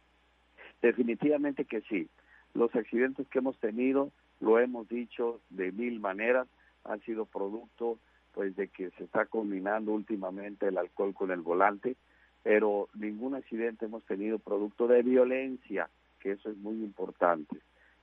Definitivamente 0.81 1.65
que 1.65 1.81
sí. 1.81 2.09
Los 2.53 2.75
accidentes 2.75 3.27
que 3.29 3.39
hemos 3.39 3.57
tenido 3.59 4.11
lo 4.39 4.59
hemos 4.59 4.87
dicho 4.89 5.39
de 5.49 5.71
mil 5.71 5.99
maneras, 5.99 6.47
han 6.83 7.01
sido 7.01 7.25
producto 7.25 7.97
pues 8.33 8.55
de 8.55 8.67
que 8.67 8.89
se 8.91 9.03
está 9.03 9.25
combinando 9.25 9.91
últimamente 9.91 10.67
el 10.67 10.77
alcohol 10.77 11.13
con 11.13 11.31
el 11.31 11.41
volante, 11.41 11.95
pero 12.41 12.89
ningún 12.95 13.35
accidente 13.35 13.85
hemos 13.85 14.03
tenido 14.03 14.39
producto 14.39 14.87
de 14.87 15.03
violencia, 15.03 15.87
que 16.19 16.31
eso 16.31 16.49
es 16.49 16.57
muy 16.57 16.75
importante. 16.75 17.57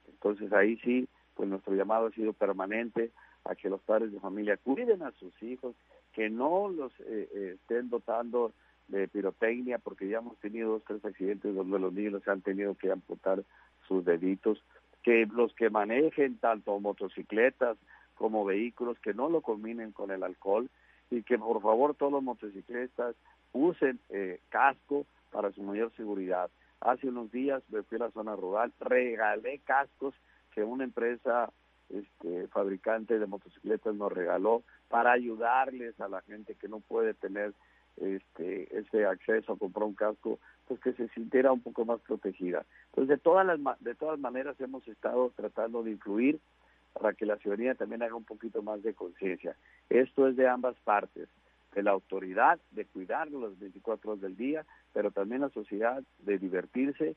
Entonces 0.08 0.52
ahí 0.52 0.76
sí, 0.78 1.08
pues 1.34 1.49
nuestro 1.49 1.75
llamado 1.75 2.06
ha 2.06 2.12
sido 2.12 2.32
permanente 2.32 3.10
a 3.44 3.54
que 3.54 3.70
los 3.70 3.80
padres 3.82 4.12
de 4.12 4.20
familia 4.20 4.56
cuiden 4.56 5.02
a 5.02 5.12
sus 5.12 5.42
hijos, 5.42 5.75
que 6.12 6.28
no 6.28 6.68
los 6.68 6.92
eh, 7.00 7.28
eh, 7.35 7.56
estén 7.61 7.88
dotando 7.88 8.52
de 8.88 9.09
pirotecnia, 9.09 9.78
porque 9.78 10.09
ya 10.09 10.18
hemos 10.18 10.37
tenido 10.38 10.73
dos, 10.73 10.82
tres 10.87 11.04
accidentes 11.04 11.54
donde 11.54 11.78
los 11.78 11.92
niños 11.92 12.26
han 12.26 12.42
tenido 12.42 12.75
que 12.75 12.90
amputar 12.90 13.44
sus 13.87 14.04
deditos 14.04 14.62
que 15.02 15.26
los 15.26 15.54
que 15.54 15.70
manejen 15.70 16.38
tanto 16.38 16.78
motocicletas 16.78 17.78
como 18.14 18.44
vehículos 18.44 18.99
que 19.00 19.14
no 19.14 19.30
lo 19.30 19.40
combinen 19.40 19.92
con 19.92 20.11
el 20.11 20.23
alcohol 20.23 20.68
y 21.11 21.23
que 21.23 21.38
por 21.38 21.62
favor 21.62 21.94
todos 21.94 22.12
los 22.12 22.23
motociclistas 22.23 23.16
usen 23.52 23.99
eh, 24.11 24.40
casco 24.50 25.06
para 25.30 25.52
su 25.52 25.62
mayor 25.62 25.92
seguridad. 25.97 26.50
Hace 26.80 27.09
unos 27.09 27.30
días 27.32 27.62
me 27.70 27.82
fui 27.82 27.97
a 27.97 28.04
la 28.04 28.11
zona 28.11 28.37
rural, 28.37 28.73
regalé 28.80 29.61
cascos 29.61 30.14
que 30.52 30.62
una 30.62 30.85
empresa 30.85 31.50
este, 31.90 32.47
fabricante 32.49 33.18
de 33.18 33.26
motocicletas 33.26 33.94
nos 33.94 34.12
regaló 34.12 34.62
para 34.88 35.12
ayudarles 35.12 36.00
a 36.00 36.09
la 36.09 36.20
gente 36.23 36.54
que 36.54 36.68
no 36.68 36.80
puede 36.80 37.14
tener 37.14 37.52
este, 37.97 38.78
ese 38.78 39.06
acceso 39.06 39.52
a 39.52 39.59
comprar 39.59 39.85
un 39.85 39.94
casco, 39.94 40.38
pues 40.66 40.80
que 40.80 40.92
se 40.92 41.09
sintiera 41.09 41.52
un 41.52 41.61
poco 41.61 41.85
más 41.85 42.00
protegida. 42.00 42.64
Entonces, 42.90 43.09
de 43.09 43.18
todas 43.18 43.47
las 43.47 43.59
de 43.80 43.94
todas 43.94 44.18
maneras 44.18 44.61
hemos 44.61 44.87
estado 44.88 45.32
tratando 45.37 45.82
de 45.82 45.92
influir 45.92 46.40
para 46.92 47.12
que 47.12 47.26
la 47.26 47.37
ciudadanía 47.37 47.75
también 47.75 48.02
haga 48.02 48.14
un 48.14 48.25
poquito 48.25 48.62
más 48.62 48.82
de 48.82 48.94
conciencia. 48.94 49.56
Esto 49.88 50.28
es 50.28 50.37
de 50.37 50.49
ambas 50.49 50.76
partes, 50.85 51.28
de 51.75 51.82
la 51.82 51.92
autoridad 51.92 52.59
de 52.73 52.85
cuidar 52.87 53.30
los 53.30 53.59
24 53.59 54.12
horas 54.12 54.23
del 54.23 54.37
día, 54.37 54.64
pero 54.92 55.11
también 55.11 55.42
la 55.42 55.50
sociedad 55.50 56.02
de 56.20 56.38
divertirse 56.38 57.16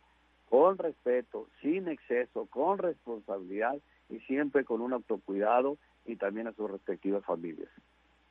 con 0.53 0.77
respeto, 0.77 1.48
sin 1.63 1.88
exceso, 1.88 2.45
con 2.45 2.77
responsabilidad 2.77 3.75
y 4.07 4.19
siempre 4.19 4.63
con 4.63 4.81
un 4.81 4.93
autocuidado 4.93 5.77
y 6.05 6.15
también 6.15 6.45
a 6.45 6.53
sus 6.53 6.69
respectivas 6.69 7.25
familias. 7.25 7.69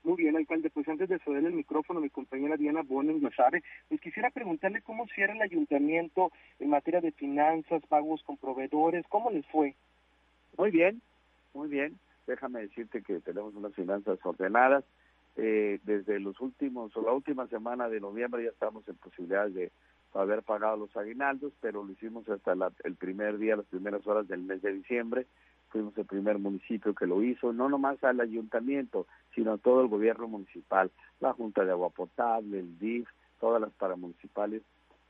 Muy 0.05 0.19
bien, 0.19 0.37
alcalde. 0.37 0.71
Pues 0.71 0.87
antes 0.87 1.09
de 1.09 1.19
ceder 1.19 1.45
el 1.45 1.53
micrófono 1.53 1.99
a 1.99 2.03
mi 2.03 2.11
compañera 2.11 2.57
Diana 2.57 2.83
Bonen 2.83 3.29
sabe, 3.37 3.65
pues 3.89 4.01
quisiera 4.01 4.31
preguntarle 4.31 4.83
cómo 4.83 5.09
cierra 5.09 5.33
el 5.33 5.43
ayuntamiento 5.43 6.31
en 6.61 6.71
materia 6.71 7.01
de 7.01 7.11
finanzas, 7.11 7.83
pagos 7.89 8.23
con 8.23 8.37
proveedores, 8.37 9.05
¿cómo 9.09 9.33
les 9.33 9.45
fue? 9.47 9.75
Muy 10.57 10.71
bien, 10.71 11.03
muy 11.55 11.69
bien. 11.69 11.99
Déjame 12.29 12.61
decirte 12.61 13.03
que 13.03 13.19
tenemos 13.19 13.53
unas 13.57 13.75
finanzas 13.75 14.21
ordenadas. 14.23 14.85
Eh, 15.35 15.81
desde 15.85 16.21
los 16.21 16.39
últimos, 16.41 16.97
o 16.97 17.03
la 17.03 17.13
última 17.13 17.49
semana 17.49 17.89
de 17.89 18.01
noviembre 18.01 18.45
ya 18.45 18.51
estamos 18.51 18.87
en 18.87 18.95
posibilidad 18.97 19.49
de 19.49 19.73
haber 20.15 20.43
pagado 20.43 20.77
los 20.77 20.97
aguinaldos, 20.97 21.53
pero 21.61 21.85
lo 21.85 21.93
hicimos 21.93 22.29
hasta 22.29 22.55
el 22.85 22.95
primer 22.97 23.39
día, 23.39 23.57
las 23.57 23.67
primeras 23.67 24.07
horas 24.07 24.29
del 24.29 24.43
mes 24.43 24.63
de 24.63 24.73
diciembre. 24.73 25.27
Fuimos 25.71 25.97
el 25.97 26.05
primer 26.05 26.39
municipio 26.39 26.95
que 26.95 27.07
lo 27.07 27.23
hizo, 27.23 27.53
no 27.53 27.69
nomás 27.69 28.03
al 28.05 28.21
ayuntamiento, 28.21 29.07
sino 29.35 29.53
a 29.53 29.59
todo 29.59 29.81
el 29.81 29.89
gobierno 29.89 30.29
municipal, 30.29 30.91
la 31.21 31.33
Junta 31.33 31.65
de 31.65 31.71
Agua 31.71 31.89
Potable, 31.89 32.59
el 32.59 32.79
DIF, 32.79 33.09
todas 33.41 33.61
las 33.61 33.73
paramunicipales 33.73 34.63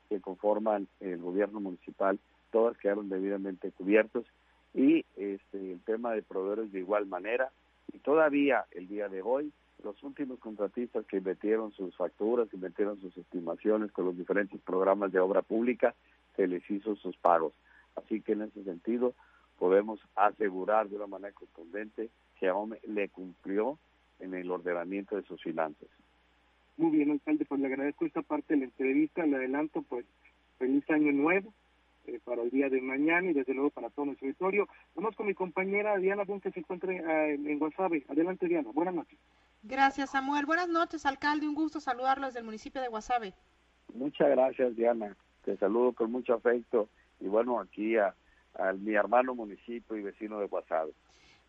que 0.07 0.21
conforman 0.21 0.87
el 1.01 1.17
gobierno 1.17 1.59
municipal, 1.59 2.17
todas 2.51 2.77
quedaron 2.77 3.09
debidamente 3.09 3.71
cubiertos. 3.71 4.25
Y 4.73 5.05
este, 5.17 5.73
el 5.73 5.81
tema 5.81 6.13
de 6.13 6.21
proveedores 6.21 6.71
de 6.71 6.79
igual 6.79 7.05
manera 7.07 7.51
y 7.91 7.99
todavía 7.99 8.65
el 8.71 8.87
día 8.87 9.09
de 9.09 9.21
hoy 9.21 9.51
los 9.83 10.01
últimos 10.03 10.39
contratistas 10.39 11.05
que 11.05 11.21
metieron 11.21 11.71
sus 11.73 11.95
facturas, 11.95 12.49
que 12.49 12.57
metieron 12.57 12.99
sus 13.01 13.15
estimaciones 13.17 13.91
con 13.91 14.05
los 14.05 14.17
diferentes 14.17 14.59
programas 14.61 15.11
de 15.11 15.19
obra 15.19 15.41
pública, 15.41 15.93
se 16.35 16.47
les 16.47 16.69
hizo 16.69 16.95
sus 16.95 17.17
pagos. 17.17 17.53
Así 17.95 18.21
que 18.21 18.33
en 18.33 18.43
ese 18.43 18.63
sentido, 18.63 19.13
podemos 19.59 19.99
asegurar 20.15 20.89
de 20.89 20.95
una 20.95 21.07
manera 21.07 21.33
contundente 21.33 22.09
que 22.39 22.47
AOME 22.47 22.79
le 22.87 23.09
cumplió 23.09 23.77
en 24.19 24.33
el 24.33 24.49
ordenamiento 24.49 25.15
de 25.15 25.23
sus 25.23 25.41
finanzas. 25.41 25.89
Muy 26.77 26.91
bien, 26.91 27.11
alcalde, 27.11 27.45
pues 27.45 27.61
le 27.61 27.67
agradezco 27.67 28.05
esta 28.05 28.21
parte 28.21 28.53
de 28.53 28.61
la 28.61 28.65
entrevista, 28.65 29.25
le 29.25 29.35
adelanto 29.35 29.83
pues 29.83 30.05
feliz 30.57 30.89
año 30.89 31.11
nuevo 31.11 31.53
eh, 32.07 32.19
para 32.23 32.41
el 32.41 32.49
día 32.49 32.69
de 32.69 32.81
mañana 32.81 33.29
y 33.29 33.33
desde 33.33 33.53
luego 33.53 33.69
para 33.69 33.89
todo 33.89 34.07
nuestro 34.07 34.27
auditorio. 34.27 34.67
Vamos 34.95 35.15
con 35.15 35.27
mi 35.27 35.33
compañera 35.33 35.97
Diana 35.97 36.25
que 36.25 36.51
se 36.51 36.59
encuentra 36.59 36.91
eh, 36.91 37.35
en 37.35 37.59
Guasave. 37.59 38.05
Adelante 38.09 38.47
Diana, 38.47 38.69
buenas 38.73 38.95
noches. 38.95 39.19
Gracias 39.63 40.11
Samuel, 40.11 40.45
buenas 40.45 40.69
noches 40.69 41.05
alcalde, 41.05 41.47
un 41.47 41.55
gusto 41.55 41.79
saludarlos 41.79 42.33
del 42.33 42.43
municipio 42.43 42.81
de 42.81 42.89
Guasave. 42.89 43.33
Muchas 43.93 44.29
gracias 44.29 44.75
Diana, 44.75 45.15
te 45.43 45.57
saludo 45.57 45.93
con 45.93 46.11
mucho 46.11 46.33
afecto 46.33 46.89
y 47.19 47.27
bueno, 47.27 47.59
aquí 47.59 47.97
a 47.97 48.13
a 48.55 48.73
mi 48.73 48.93
hermano 48.93 49.35
municipio 49.35 49.97
y 49.97 50.03
vecino 50.03 50.39
de 50.39 50.47
Guasave. 50.47 50.93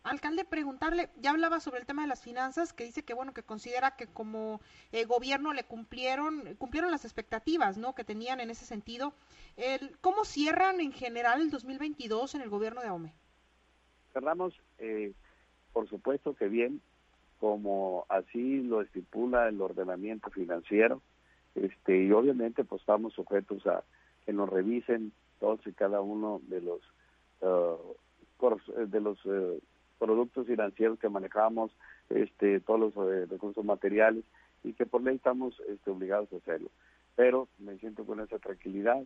Alcalde, 0.03 0.45
preguntarle, 0.45 1.09
ya 1.19 1.31
hablaba 1.31 1.59
sobre 1.59 1.79
el 1.79 1.87
tema 1.87 2.03
de 2.03 2.07
las 2.07 2.21
finanzas, 2.21 2.73
que 2.73 2.83
dice 2.83 3.03
que 3.03 3.15
bueno, 3.15 3.33
que 3.33 3.41
considera 3.41 3.95
que 3.95 4.05
como 4.05 4.61
eh, 4.91 5.05
gobierno 5.05 5.51
le 5.51 5.63
cumplieron, 5.63 6.55
cumplieron 6.59 6.91
las 6.91 7.05
expectativas, 7.05 7.77
¿no? 7.77 7.95
Que 7.95 8.03
tenían 8.03 8.39
en 8.39 8.51
ese 8.51 8.65
sentido. 8.65 9.13
El, 9.57 9.97
¿Cómo 10.01 10.23
cierran 10.23 10.79
en 10.79 10.91
general 10.91 11.41
el 11.41 11.49
2022 11.49 12.35
en 12.35 12.41
el 12.41 12.49
gobierno 12.49 12.81
de 12.81 12.87
AOME? 12.87 13.13
Cerramos, 14.13 14.53
eh, 14.77 15.13
por 15.73 15.89
supuesto 15.89 16.35
que 16.35 16.49
bien, 16.49 16.81
como 17.39 18.05
así 18.09 18.61
lo 18.61 18.81
estipula 18.81 19.47
el 19.47 19.61
ordenamiento 19.61 20.29
financiero, 20.29 21.01
este, 21.55 22.03
y 22.03 22.11
obviamente 22.11 22.63
pues 22.63 22.81
estamos 22.81 23.13
sujetos 23.13 23.65
a 23.67 23.83
que 24.25 24.33
nos 24.33 24.49
revisen 24.49 25.11
todos 25.39 25.65
y 25.67 25.71
cada 25.71 26.01
uno 26.01 26.41
de 26.47 26.61
los 26.61 26.81
uh, 27.41 27.95
de 28.87 28.99
los 28.99 29.23
uh, 29.25 29.59
productos 29.97 30.47
financieros 30.47 30.99
que 30.99 31.09
manejamos, 31.09 31.71
este, 32.09 32.59
todos 32.59 32.79
los 32.79 32.95
uh, 32.97 33.25
recursos 33.29 33.63
materiales 33.63 34.23
y 34.63 34.73
que 34.73 34.85
por 34.85 35.01
ley 35.01 35.15
estamos 35.15 35.59
este, 35.67 35.91
obligados 35.91 36.31
a 36.33 36.37
hacerlo. 36.37 36.69
Pero 37.15 37.47
me 37.59 37.77
siento 37.77 38.05
con 38.05 38.19
esa 38.19 38.39
tranquilidad 38.39 39.03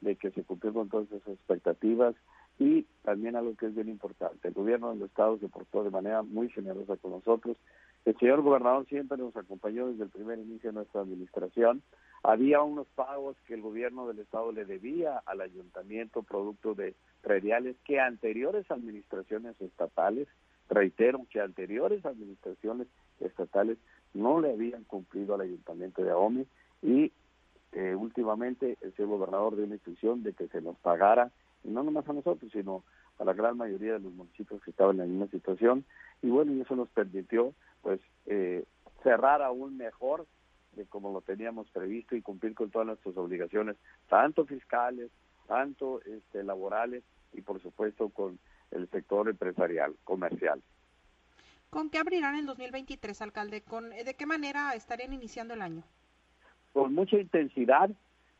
de 0.00 0.16
que 0.16 0.30
se 0.30 0.44
cumplió 0.44 0.72
con 0.72 0.88
todas 0.88 1.10
esas 1.12 1.34
expectativas 1.34 2.14
y 2.60 2.86
también 3.02 3.34
algo 3.34 3.56
que 3.56 3.66
es 3.66 3.74
bien 3.74 3.88
importante, 3.88 4.46
el 4.46 4.54
gobierno 4.54 4.90
del 4.90 5.02
estado 5.02 5.38
se 5.38 5.48
portó 5.48 5.82
de 5.82 5.90
manera 5.90 6.22
muy 6.22 6.50
generosa 6.50 6.96
con 6.98 7.10
nosotros. 7.12 7.56
El 8.04 8.16
señor 8.18 8.42
gobernador 8.42 8.86
siempre 8.86 9.18
nos 9.18 9.34
acompañó 9.34 9.88
desde 9.88 10.04
el 10.04 10.10
primer 10.10 10.38
inicio 10.38 10.70
de 10.70 10.74
nuestra 10.76 11.00
administración 11.00 11.82
había 12.22 12.60
unos 12.60 12.86
pagos 12.88 13.36
que 13.46 13.54
el 13.54 13.62
gobierno 13.62 14.06
del 14.06 14.18
estado 14.18 14.52
le 14.52 14.66
debía 14.66 15.22
al 15.24 15.40
ayuntamiento 15.40 16.22
producto 16.22 16.74
de 16.74 16.94
prediales 17.22 17.76
que 17.84 17.98
anteriores 17.98 18.70
administraciones 18.70 19.58
estatales, 19.60 20.28
reitero 20.68 21.26
que 21.30 21.40
anteriores 21.40 22.04
administraciones 22.04 22.88
estatales 23.20 23.78
no 24.12 24.40
le 24.40 24.52
habían 24.52 24.84
cumplido 24.84 25.34
al 25.34 25.40
ayuntamiento 25.42 26.02
de 26.02 26.10
Ahome 26.10 26.46
y 26.82 27.10
eh, 27.72 27.94
últimamente 27.94 28.76
el 28.82 28.94
señor 28.94 29.12
gobernador 29.12 29.56
dio 29.56 29.64
una 29.64 29.76
instrucción 29.76 30.22
de 30.22 30.34
que 30.34 30.48
se 30.48 30.60
nos 30.60 30.76
pagara, 30.78 31.30
y 31.64 31.68
no 31.68 31.82
nomás 31.82 32.08
a 32.08 32.12
nosotros, 32.12 32.50
sino 32.52 32.84
a 33.18 33.24
la 33.24 33.32
gran 33.34 33.56
mayoría 33.56 33.94
de 33.94 34.00
los 34.00 34.12
municipios 34.12 34.62
que 34.62 34.70
estaban 34.70 34.96
en 34.96 34.98
la 34.98 35.06
misma 35.06 35.26
situación 35.28 35.84
y 36.22 36.28
bueno, 36.28 36.52
y 36.52 36.60
eso 36.60 36.76
nos 36.76 36.88
permitió 36.90 37.54
pues 37.82 38.00
eh, 38.26 38.64
cerrar 39.02 39.42
aún 39.42 39.76
mejor 39.76 40.26
de 40.76 40.86
como 40.86 41.12
lo 41.12 41.20
teníamos 41.20 41.68
previsto 41.70 42.16
y 42.16 42.22
cumplir 42.22 42.54
con 42.54 42.70
todas 42.70 42.86
nuestras 42.86 43.16
obligaciones, 43.16 43.76
tanto 44.08 44.46
fiscales, 44.46 45.10
tanto 45.46 46.00
este, 46.02 46.44
laborales 46.44 47.02
y 47.32 47.40
por 47.42 47.60
supuesto 47.60 48.08
con 48.08 48.38
el 48.70 48.88
sector 48.90 49.28
empresarial, 49.28 49.94
comercial. 50.04 50.62
¿Con 51.70 51.90
qué 51.90 51.98
abrirán 51.98 52.36
en 52.36 52.46
2023, 52.46 53.22
alcalde? 53.22 53.62
¿Con, 53.62 53.90
¿De 53.90 54.14
qué 54.14 54.26
manera 54.26 54.74
estarían 54.74 55.12
iniciando 55.12 55.54
el 55.54 55.62
año? 55.62 55.82
Con 56.72 56.94
mucha 56.94 57.16
intensidad, 57.16 57.90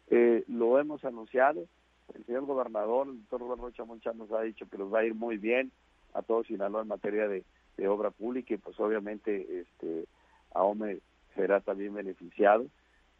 eh, 0.09 0.45
lo 0.49 0.79
hemos 0.79 1.05
anunciado. 1.05 1.67
El 2.15 2.25
señor 2.25 2.45
gobernador, 2.45 3.09
el 3.09 3.27
doctor 3.29 3.59
Rocha 3.59 3.85
Moncha, 3.85 4.13
nos 4.13 4.31
ha 4.33 4.43
dicho 4.43 4.69
que 4.69 4.79
nos 4.79 4.93
va 4.93 5.01
a 5.01 5.05
ir 5.05 5.15
muy 5.15 5.37
bien 5.37 5.71
a 6.15 6.23
todos 6.23 6.47
Sinaloa 6.47 6.83
en 6.83 6.89
materia 6.89 7.29
de, 7.29 7.45
de 7.77 7.89
obra 7.89 8.11
pública 8.11 8.55
y 8.55 8.59
pues 8.59 8.79
obviamente 8.81 9.61
este 9.61 10.07
AOME 10.55 10.99
será 11.35 11.61
también 11.61 11.95
beneficiado. 11.95 12.67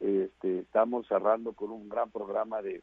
Este, 0.01 0.61
estamos 0.61 1.07
cerrando 1.07 1.53
con 1.53 1.71
un 1.71 1.89
gran 1.89 2.11
programa 2.11 2.63
de, 2.63 2.83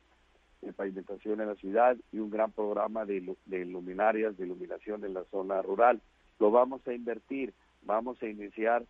pavimentación 0.75 1.39
en 1.39 1.47
la 1.47 1.55
ciudad 1.55 1.95
y 2.11 2.19
un 2.19 2.29
gran 2.29 2.51
programa 2.51 3.05
de, 3.05 3.35
de 3.45 3.65
luminarias, 3.65 4.37
de 4.37 4.45
iluminación 4.45 5.05
en 5.05 5.13
la 5.13 5.23
zona 5.25 5.61
rural. 5.61 6.01
Lo 6.39 6.51
vamos 6.51 6.85
a 6.87 6.93
invertir, 6.93 7.53
vamos 7.83 8.21
a 8.21 8.27
iniciar 8.27 8.83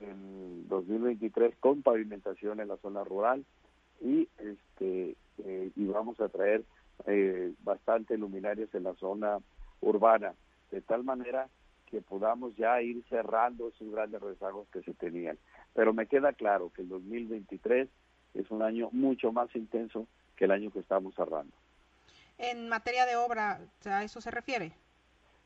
en 0.00 0.68
2023 0.68 1.56
con 1.58 1.82
pavimentación 1.82 2.60
en 2.60 2.68
la 2.68 2.76
zona 2.78 3.02
rural 3.04 3.44
y 4.00 4.28
este 4.38 5.16
eh, 5.44 5.70
y 5.76 5.86
vamos 5.86 6.20
a 6.20 6.28
traer 6.28 6.64
eh, 7.06 7.52
bastante 7.62 8.16
luminarias 8.16 8.74
en 8.74 8.84
la 8.84 8.94
zona 8.94 9.38
urbana 9.80 10.34
de 10.70 10.80
tal 10.80 11.04
manera 11.04 11.48
que 11.86 12.00
podamos 12.00 12.56
ya 12.56 12.80
ir 12.80 13.04
cerrando 13.10 13.68
esos 13.68 13.90
grandes 13.90 14.20
rezagos 14.22 14.66
que 14.72 14.82
se 14.82 14.94
tenían. 14.94 15.38
Pero 15.74 15.92
me 15.92 16.06
queda 16.06 16.32
claro 16.32 16.72
que 16.74 16.82
el 16.82 16.88
2023 16.88 17.88
es 18.34 18.50
un 18.50 18.62
año 18.62 18.88
mucho 18.92 19.30
más 19.32 19.54
intenso 19.54 20.06
que 20.36 20.46
el 20.46 20.52
año 20.52 20.70
que 20.70 20.78
estamos 20.78 21.14
cerrando. 21.14 21.52
En 22.38 22.68
materia 22.68 23.04
de 23.04 23.16
obra, 23.16 23.60
¿a 23.84 24.04
eso 24.04 24.20
se 24.22 24.30
refiere? 24.30 24.72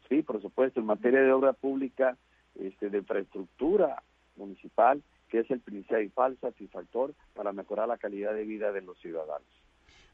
Sí, 0.08 0.22
por 0.22 0.40
supuesto, 0.40 0.78
en 0.78 0.86
materia 0.86 1.20
de 1.20 1.32
obra 1.32 1.52
pública, 1.52 2.16
este, 2.54 2.90
de 2.90 2.98
infraestructura 2.98 4.02
municipal, 4.36 5.02
que 5.28 5.40
es 5.40 5.50
el 5.50 5.60
principal 5.60 6.38
satisfactor 6.40 7.12
para 7.34 7.52
mejorar 7.52 7.88
la 7.88 7.98
calidad 7.98 8.34
de 8.34 8.44
vida 8.44 8.70
de 8.70 8.82
los 8.82 8.98
ciudadanos. 9.00 9.48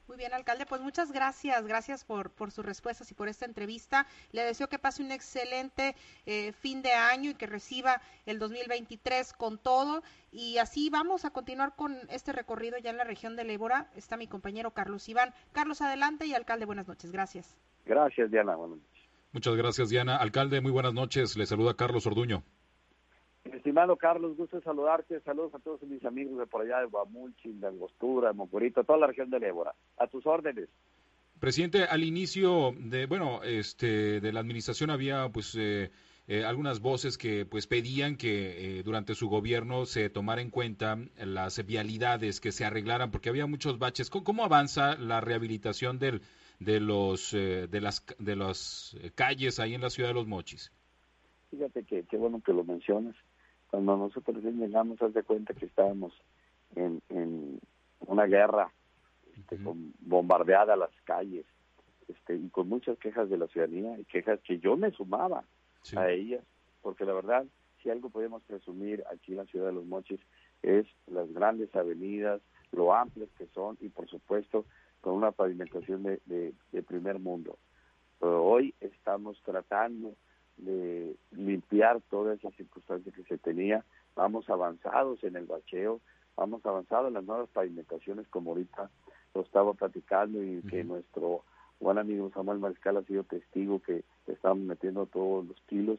Muy 0.08 0.16
bien, 0.16 0.34
alcalde, 0.34 0.66
pues 0.66 0.80
muchas 0.80 1.12
gracias, 1.12 1.66
gracias 1.66 2.04
por, 2.04 2.30
por 2.30 2.50
sus 2.50 2.64
respuestas 2.64 3.10
y 3.10 3.14
por 3.14 3.28
esta 3.28 3.46
entrevista. 3.46 4.06
Le 4.32 4.42
deseo 4.42 4.68
que 4.68 4.78
pase 4.78 5.02
un 5.02 5.12
excelente 5.12 5.94
eh, 6.26 6.52
fin 6.52 6.82
de 6.82 6.92
año 6.92 7.30
y 7.30 7.34
que 7.34 7.46
reciba 7.46 8.00
el 8.26 8.38
2023 8.38 9.32
con 9.32 9.58
todo. 9.58 10.02
Y 10.32 10.58
así 10.58 10.90
vamos 10.90 11.24
a 11.24 11.30
continuar 11.30 11.74
con 11.76 11.96
este 12.08 12.32
recorrido 12.32 12.78
ya 12.78 12.90
en 12.90 12.96
la 12.96 13.04
región 13.04 13.36
de 13.36 13.44
Lébora. 13.44 13.90
Está 13.94 14.16
mi 14.16 14.26
compañero 14.26 14.72
Carlos 14.72 15.08
Iván. 15.08 15.32
Carlos, 15.52 15.80
adelante 15.80 16.26
y 16.26 16.34
alcalde, 16.34 16.64
buenas 16.64 16.88
noches. 16.88 17.12
Gracias. 17.12 17.56
Gracias, 17.84 18.30
Diana. 18.30 18.56
Buenas 18.56 18.78
noches. 18.78 19.08
Muchas 19.32 19.54
gracias, 19.54 19.88
Diana. 19.88 20.16
Alcalde, 20.16 20.60
muy 20.60 20.72
buenas 20.72 20.94
noches. 20.94 21.36
Le 21.36 21.46
saluda 21.46 21.74
Carlos 21.74 22.06
Orduño. 22.06 22.42
Estimado 23.44 23.96
Carlos, 23.96 24.36
gusto 24.36 24.60
saludarte. 24.60 25.20
Saludos 25.20 25.54
a 25.54 25.58
todos 25.58 25.82
mis 25.82 26.04
amigos 26.04 26.38
de 26.38 26.46
por 26.46 26.62
allá 26.62 26.80
de 26.80 26.86
Guamulchi, 26.86 27.52
de 27.52 27.66
Angostura, 27.66 28.28
de 28.28 28.34
Mocorito, 28.34 28.84
toda 28.84 28.98
la 28.98 29.06
región 29.08 29.30
de 29.30 29.38
Ébora. 29.38 29.74
A 29.98 30.06
tus 30.06 30.26
órdenes. 30.26 30.68
Presidente, 31.40 31.84
al 31.84 32.04
inicio 32.04 32.72
de, 32.78 33.06
bueno, 33.06 33.42
este, 33.42 34.20
de 34.20 34.32
la 34.32 34.40
administración 34.40 34.90
había, 34.90 35.28
pues, 35.28 35.56
eh, 35.56 35.90
eh, 36.28 36.44
algunas 36.44 36.80
voces 36.80 37.18
que, 37.18 37.44
pues, 37.44 37.66
pedían 37.66 38.16
que 38.16 38.78
eh, 38.78 38.82
durante 38.84 39.16
su 39.16 39.28
gobierno 39.28 39.86
se 39.86 40.08
tomara 40.08 40.40
en 40.40 40.50
cuenta 40.50 40.98
las 41.18 41.66
vialidades, 41.66 42.40
que 42.40 42.52
se 42.52 42.64
arreglaran, 42.64 43.10
porque 43.10 43.28
había 43.28 43.46
muchos 43.46 43.80
baches. 43.80 44.08
¿Cómo, 44.08 44.44
avanza 44.44 44.96
la 44.96 45.20
rehabilitación 45.20 45.98
del, 45.98 46.22
de 46.60 46.78
los, 46.78 47.32
de 47.32 47.80
las, 47.80 48.06
de 48.20 48.36
las 48.36 48.96
calles 49.16 49.58
ahí 49.58 49.74
en 49.74 49.80
la 49.80 49.90
ciudad 49.90 50.10
de 50.10 50.14
Los 50.14 50.28
Mochis? 50.28 50.70
Fíjate 51.50 51.82
que 51.84 52.04
qué 52.04 52.16
bueno 52.16 52.40
que 52.40 52.52
lo 52.52 52.64
mencionas 52.64 53.16
cuando 53.72 53.96
nosotros 53.96 54.44
llegamos, 54.44 55.00
haz 55.00 55.14
de 55.14 55.22
cuenta 55.22 55.54
que 55.54 55.64
estábamos 55.64 56.12
en, 56.76 57.00
en 57.08 57.58
una 58.00 58.26
guerra, 58.26 58.70
este, 59.34 59.56
con 59.64 59.94
bombardeada 60.00 60.76
las 60.76 60.90
calles, 61.04 61.46
este, 62.06 62.36
y 62.36 62.50
con 62.50 62.68
muchas 62.68 62.98
quejas 62.98 63.30
de 63.30 63.38
la 63.38 63.46
ciudadanía, 63.46 63.98
y 63.98 64.04
quejas 64.04 64.40
que 64.40 64.58
yo 64.58 64.76
me 64.76 64.90
sumaba 64.90 65.44
a 65.96 66.10
ellas, 66.10 66.44
porque 66.82 67.06
la 67.06 67.14
verdad, 67.14 67.46
si 67.82 67.88
algo 67.88 68.10
podemos 68.10 68.42
presumir 68.42 69.04
aquí 69.10 69.32
en 69.32 69.38
la 69.38 69.46
ciudad 69.46 69.68
de 69.68 69.72
Los 69.72 69.86
Mochis, 69.86 70.20
es 70.60 70.84
las 71.06 71.32
grandes 71.32 71.74
avenidas, 71.74 72.42
lo 72.72 72.94
amplias 72.94 73.30
que 73.38 73.46
son, 73.54 73.78
y 73.80 73.88
por 73.88 74.06
supuesto, 74.06 74.66
con 75.00 75.14
una 75.14 75.30
pavimentación 75.30 76.02
de, 76.02 76.20
de, 76.26 76.52
de 76.72 76.82
primer 76.82 77.18
mundo. 77.18 77.56
Pero 78.20 78.44
hoy 78.44 78.74
estamos 78.82 79.40
tratando 79.42 80.14
de 80.56 81.16
limpiar 81.32 82.00
todas 82.10 82.38
esas 82.38 82.54
circunstancias 82.54 83.14
que 83.14 83.24
se 83.24 83.38
tenía. 83.38 83.84
Vamos 84.14 84.48
avanzados 84.48 85.22
en 85.24 85.36
el 85.36 85.46
bacheo, 85.46 86.00
vamos 86.36 86.64
avanzados 86.64 87.08
en 87.08 87.14
las 87.14 87.24
nuevas 87.24 87.48
pavimentaciones, 87.50 88.26
como 88.28 88.50
ahorita 88.50 88.90
lo 89.34 89.40
estaba 89.42 89.72
platicando 89.74 90.42
y 90.42 90.62
que 90.62 90.84
nuestro 90.84 91.42
buen 91.80 91.98
amigo 91.98 92.30
Samuel 92.32 92.58
Mariscal 92.58 92.96
ha 92.96 93.02
sido 93.02 93.24
testigo 93.24 93.80
que 93.80 94.04
estamos 94.26 94.64
metiendo 94.64 95.06
todos 95.06 95.46
los 95.46 95.60
kilos. 95.62 95.98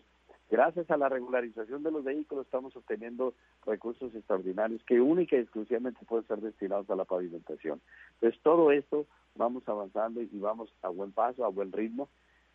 Gracias 0.50 0.90
a 0.92 0.98
la 0.98 1.10
regularización 1.10 1.82
de 1.84 1.92
los 1.92 2.04
vehículos 2.04 2.46
estamos 2.46 2.76
obteniendo 2.76 3.34
recursos 3.66 4.14
extraordinarios 4.14 4.84
que 4.84 5.02
única 5.02 5.36
y 5.36 5.40
exclusivamente 5.40 6.06
pueden 6.06 6.28
ser 6.28 6.42
destinados 6.42 6.90
a 6.90 6.96
la 6.96 7.06
pavimentación. 7.06 7.82
Entonces 8.16 8.40
todo 8.44 8.72
esto 8.72 9.08
vamos 9.36 9.68
avanzando 9.68 10.22
y 10.22 10.30
vamos 10.34 10.72
a 10.84 10.90
buen 10.90 11.12
paso, 11.12 11.44
a 11.44 11.50
buen 11.50 11.72
ritmo. 11.72 12.08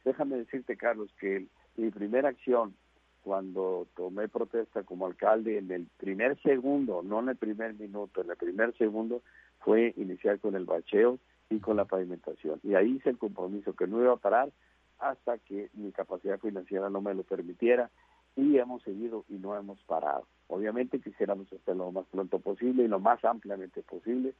Déjame 0.04 0.36
decirte, 0.36 0.76
Carlos, 0.76 1.12
que 1.18 1.36
el, 1.36 1.48
mi 1.78 1.90
primera 1.90 2.28
acción 2.28 2.74
cuando 3.22 3.86
tomé 3.96 4.28
protesta 4.28 4.82
como 4.82 5.06
alcalde 5.06 5.58
en 5.58 5.70
el 5.70 5.86
primer 5.96 6.40
segundo, 6.42 7.02
no 7.02 7.20
en 7.20 7.30
el 7.30 7.36
primer 7.36 7.74
minuto, 7.74 8.22
en 8.22 8.30
el 8.30 8.36
primer 8.36 8.76
segundo, 8.76 9.22
fue 9.60 9.92
iniciar 9.96 10.38
con 10.40 10.54
el 10.54 10.64
bacheo 10.64 11.18
y 11.50 11.58
con 11.58 11.76
la 11.76 11.84
pavimentación. 11.84 12.60
Y 12.62 12.74
ahí 12.74 12.96
hice 12.96 13.10
el 13.10 13.18
compromiso 13.18 13.74
que 13.74 13.86
no 13.86 14.00
iba 14.02 14.12
a 14.12 14.16
parar 14.16 14.50
hasta 14.98 15.38
que 15.38 15.68
mi 15.74 15.92
capacidad 15.92 16.40
financiera 16.40 16.90
no 16.90 17.00
me 17.00 17.14
lo 17.14 17.22
permitiera 17.22 17.90
y 18.34 18.58
hemos 18.58 18.82
seguido 18.82 19.24
y 19.28 19.34
no 19.34 19.56
hemos 19.56 19.78
parado. 19.84 20.26
Obviamente 20.48 21.00
quisiéramos 21.00 21.52
hacerlo 21.52 21.86
lo 21.86 21.92
más 21.92 22.06
pronto 22.06 22.38
posible 22.38 22.84
y 22.84 22.88
lo 22.88 22.98
más 22.98 23.24
ampliamente 23.24 23.82
posible, 23.82 24.34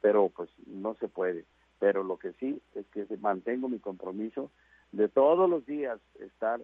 pero 0.00 0.28
pues 0.28 0.50
no 0.66 0.94
se 0.96 1.08
puede. 1.08 1.44
Pero 1.78 2.02
lo 2.02 2.18
que 2.18 2.32
sí 2.34 2.60
es 2.74 2.86
que 2.86 3.06
mantengo 3.18 3.68
mi 3.68 3.78
compromiso 3.78 4.50
de 4.96 5.08
todos 5.08 5.50
los 5.50 5.66
días 5.66 5.98
estar 6.20 6.60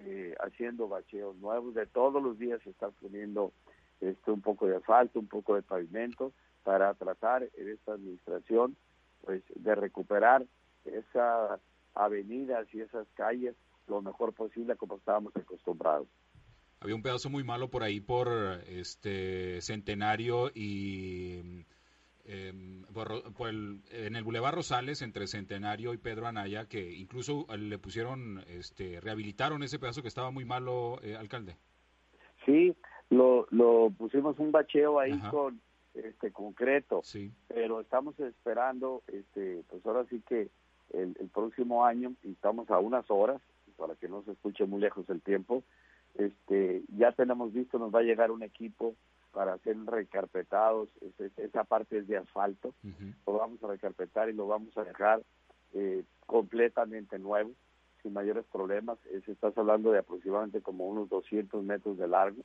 eh, 0.00 0.34
haciendo 0.40 0.88
bacheos 0.88 1.36
nuevos, 1.36 1.74
de 1.74 1.86
todos 1.86 2.22
los 2.22 2.38
días 2.38 2.64
estar 2.66 2.90
poniendo 3.00 3.52
este, 4.00 4.30
un 4.30 4.40
poco 4.40 4.66
de 4.66 4.76
asfalto, 4.76 5.18
un 5.18 5.28
poco 5.28 5.54
de 5.54 5.62
pavimento, 5.62 6.32
para 6.64 6.92
tratar 6.94 7.48
en 7.56 7.68
esta 7.68 7.92
administración 7.92 8.76
pues 9.24 9.42
de 9.54 9.74
recuperar 9.74 10.44
esas 10.84 11.60
avenidas 11.94 12.66
y 12.72 12.80
esas 12.80 13.06
calles 13.14 13.54
lo 13.86 14.02
mejor 14.02 14.32
posible 14.32 14.76
como 14.76 14.96
estábamos 14.96 15.34
acostumbrados. 15.36 16.08
Había 16.80 16.94
un 16.94 17.02
pedazo 17.02 17.30
muy 17.30 17.42
malo 17.42 17.70
por 17.70 17.82
ahí 17.82 18.00
por 18.00 18.28
este 18.66 19.60
Centenario 19.62 20.50
y 20.54 21.64
Por, 22.92 23.50
en 23.90 24.16
el 24.16 24.24
Boulevard 24.24 24.56
Rosales, 24.56 25.00
entre 25.00 25.26
Centenario 25.26 25.94
y 25.94 25.98
Pedro 25.98 26.26
Anaya, 26.26 26.66
que 26.66 26.92
incluso 26.92 27.46
le 27.56 27.78
pusieron, 27.78 28.44
este, 28.48 29.00
rehabilitaron 29.00 29.62
ese 29.62 29.78
pedazo 29.78 30.02
que 30.02 30.08
estaba 30.08 30.30
muy 30.30 30.44
malo, 30.44 31.00
eh, 31.02 31.16
alcalde. 31.16 31.56
Sí, 32.44 32.76
lo, 33.08 33.46
lo 33.50 33.90
pusimos 33.96 34.38
un 34.38 34.52
bacheo 34.52 35.00
ahí 35.00 35.18
con 35.30 35.60
este 35.94 36.30
concreto, 36.30 37.00
sí. 37.02 37.32
pero 37.48 37.80
estamos 37.80 38.18
esperando, 38.20 39.02
este, 39.06 39.62
pues 39.68 39.84
ahora 39.86 40.04
sí 40.10 40.22
que 40.28 40.50
el, 40.92 41.16
el 41.18 41.28
próximo 41.28 41.84
año, 41.84 42.12
y 42.22 42.32
estamos 42.32 42.70
a 42.70 42.78
unas 42.78 43.10
horas, 43.10 43.40
para 43.76 43.94
que 43.94 44.08
no 44.08 44.22
se 44.24 44.32
escuche 44.32 44.66
muy 44.66 44.80
lejos 44.80 45.08
el 45.08 45.22
tiempo, 45.22 45.62
este, 46.16 46.82
ya 46.96 47.12
tenemos 47.12 47.52
visto, 47.52 47.78
nos 47.78 47.94
va 47.94 48.00
a 48.00 48.02
llegar 48.02 48.30
un 48.30 48.42
equipo 48.42 48.94
para 49.32 49.58
ser 49.58 49.76
recarpetados, 49.84 50.88
esa 51.36 51.64
parte 51.64 51.98
es 51.98 52.08
de 52.08 52.16
asfalto, 52.16 52.74
lo 53.26 53.32
vamos 53.34 53.62
a 53.62 53.68
recarpetar 53.68 54.28
y 54.28 54.32
lo 54.32 54.46
vamos 54.46 54.76
a 54.76 54.84
dejar 54.84 55.22
eh, 55.74 56.04
completamente 56.26 57.18
nuevo, 57.18 57.50
sin 58.02 58.12
mayores 58.12 58.44
problemas. 58.50 58.98
Se 59.24 59.32
estás 59.32 59.56
hablando 59.58 59.92
de 59.92 59.98
aproximadamente 59.98 60.60
como 60.60 60.88
unos 60.88 61.08
200 61.08 61.62
metros 61.64 61.98
de 61.98 62.08
largo. 62.08 62.42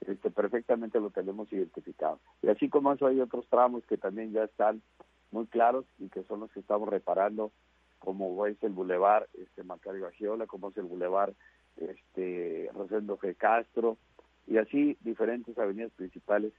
Este, 0.00 0.30
perfectamente 0.30 1.00
lo 1.00 1.10
tenemos 1.10 1.52
identificado. 1.52 2.20
Y 2.42 2.48
así 2.48 2.68
como 2.68 2.92
eso 2.92 3.06
hay 3.06 3.20
otros 3.20 3.46
tramos 3.48 3.84
que 3.86 3.98
también 3.98 4.32
ya 4.32 4.44
están 4.44 4.82
muy 5.30 5.46
claros 5.46 5.84
y 5.98 6.08
que 6.08 6.22
son 6.24 6.40
los 6.40 6.50
que 6.52 6.60
estamos 6.60 6.88
reparando 6.88 7.52
como 7.98 8.46
es 8.46 8.60
el 8.62 8.72
Boulevard 8.72 9.26
este, 9.34 9.62
Macario 9.62 10.06
Agiola, 10.06 10.46
como 10.46 10.70
es 10.70 10.76
el 10.76 10.84
Boulevard 10.84 11.34
este, 11.76 12.68
Rosendo 12.74 13.16
G. 13.18 13.36
Castro, 13.36 13.96
y 14.46 14.58
así 14.58 14.96
diferentes 15.00 15.56
avenidas 15.58 15.92
principales, 15.92 16.52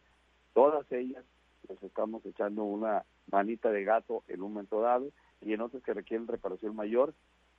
todas 0.54 0.90
ellas 0.92 1.24
les 1.70 1.82
estamos 1.84 2.26
echando 2.26 2.64
una 2.64 3.04
manita 3.32 3.72
de 3.72 3.84
gato 3.84 4.24
en 4.28 4.42
un 4.42 4.54
momento 4.54 4.82
dado 4.82 5.10
y 5.42 5.54
en 5.54 5.62
otras 5.62 5.84
que 5.84 5.94
requieren 5.94 6.28
reparación 6.28 6.76
mayor, 6.76 7.14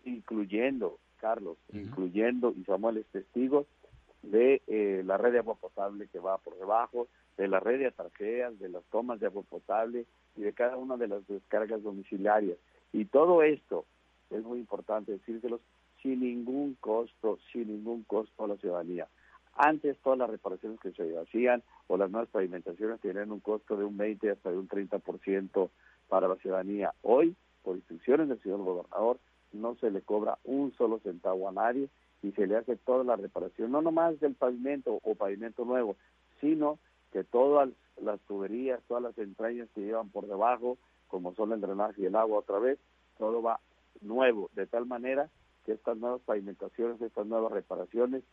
incluyendo, 0.05 0.99
Carlos, 1.19 1.57
incluyendo, 1.73 2.53
y 2.57 2.65
Samuel 2.65 2.99
es 2.99 3.07
testigo, 3.07 3.67
de 4.23 4.63
eh, 4.67 5.03
la 5.05 5.19
red 5.19 5.33
de 5.33 5.39
agua 5.39 5.55
potable 5.55 6.09
que 6.09 6.19
va 6.19 6.39
por 6.39 6.57
debajo, 6.59 7.09
de 7.37 7.49
la 7.49 7.61
red 7.61 7.79
de 7.79 7.87
atarjeas, 7.87 8.59
de 8.59 8.69
las 8.69 8.85
tomas 8.85 9.21
de 9.21 9.27
agua 9.27 9.43
potable 9.43 10.07
y 10.37 10.43
de 10.43 10.53
cada 10.53 10.77
una 10.77 10.97
de 10.97 11.09
las 11.09 11.27
descargas 11.27 11.83
domiciliarias. 11.83 12.59
Y 12.93 13.07
todo 13.07 13.43
esto, 13.43 13.85
es 14.31 14.43
muy 14.43 14.59
importante 14.59 15.13
decírselos, 15.13 15.61
sin 16.03 16.21
ningún 16.21 16.77
costo, 16.81 17.39
sin 17.53 17.69
ningún 17.69 18.05
costo 18.05 18.45
a 18.45 18.49
la 18.49 18.57
ciudadanía. 18.57 19.09
Antes 19.57 19.97
todas 19.99 20.19
las 20.19 20.31
reparaciones 20.31 20.81
que 20.81 20.93
se 20.93 21.17
hacían 21.19 21.63
o 21.87 21.97
las 21.97 22.11
nuevas 22.11 22.29
pavimentaciones 22.31 23.01
tenían 23.01 23.31
un 23.31 23.41
costo 23.41 23.77
de 23.77 23.85
un 23.85 23.97
20 23.97 24.31
hasta 24.31 24.51
de 24.51 24.59
un 24.59 24.69
30% 24.69 25.71
para 26.09 26.29
la 26.29 26.37
ciudadanía. 26.37 26.93
Hoy, 27.03 27.37
por 27.63 27.77
instrucciones 27.77 28.29
del 28.29 28.43
señor 28.43 28.63
gobernador, 28.63 29.19
no 29.53 29.77
se 29.77 29.91
le 29.91 30.03
cobra 30.03 30.39
un 30.45 30.73
solo 30.73 30.99
centavo 31.01 31.49
a 31.49 31.53
nadie 31.53 31.89
y 32.23 32.33
se 32.33 32.47
le 32.47 32.57
hace 32.57 32.77
toda 32.77 33.05
la 33.05 33.17
reparación, 33.17 33.71
no 33.71 33.83
nomás 33.83 34.19
del 34.19 34.35
pavimento 34.35 34.99
o 35.03 35.15
pavimento 35.15 35.65
nuevo, 35.65 35.97
sino 36.41 36.79
que 37.13 37.23
todas 37.23 37.69
las 38.03 38.21
tuberías, 38.23 38.83
todas 38.89 39.03
las 39.03 39.17
entrañas 39.19 39.69
que 39.75 39.83
llevan 39.83 40.09
por 40.09 40.27
debajo, 40.27 40.79
como 41.07 41.35
son 41.35 41.53
el 41.53 41.61
drenaje 41.61 42.03
y 42.03 42.07
el 42.07 42.17
agua 42.17 42.41
otra 42.41 42.59
vez, 42.59 42.79
todo 43.19 43.41
va 43.41 43.61
nuevo, 44.01 44.51
de 44.55 44.67
tal 44.67 44.87
manera 44.87 45.29
que 45.65 45.73
estas 45.73 45.97
nuevas 45.97 46.21
pavimentaciones, 46.23 47.01
estas 47.01 47.27
nuevas 47.27 47.53
reparaciones 47.53 48.25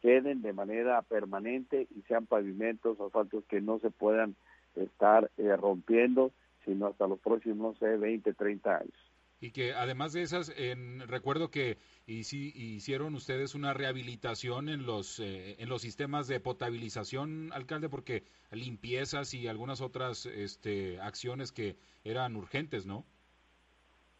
queden 0.00 0.42
de 0.42 0.52
manera 0.52 1.02
permanente 1.02 1.86
y 1.94 2.02
sean 2.02 2.26
pavimentos 2.26 2.98
o 2.98 3.06
asfaltos 3.06 3.44
que 3.44 3.60
no 3.60 3.78
se 3.78 3.90
puedan 3.90 4.34
estar 4.74 5.30
eh, 5.36 5.56
rompiendo, 5.56 6.32
sino 6.64 6.86
hasta 6.86 7.06
los 7.06 7.18
próximos, 7.20 7.74
no 7.74 7.78
sé, 7.78 7.96
20, 7.96 8.32
30 8.32 8.76
años. 8.76 9.10
Y 9.42 9.52
que 9.52 9.72
además 9.72 10.12
de 10.12 10.20
esas, 10.20 10.52
en, 10.54 11.00
recuerdo 11.08 11.50
que 11.50 11.78
hicieron 12.06 13.14
ustedes 13.14 13.54
una 13.54 13.72
rehabilitación 13.72 14.68
en 14.68 14.84
los, 14.84 15.18
eh, 15.18 15.56
en 15.58 15.68
los 15.70 15.80
sistemas 15.80 16.28
de 16.28 16.40
potabilización, 16.40 17.50
alcalde, 17.54 17.88
porque 17.88 18.24
limpiezas 18.50 19.32
y 19.32 19.48
algunas 19.48 19.80
otras 19.80 20.26
este, 20.26 21.00
acciones 21.00 21.52
que 21.52 21.76
eran 22.04 22.36
urgentes, 22.36 22.84
¿no? 22.84 23.06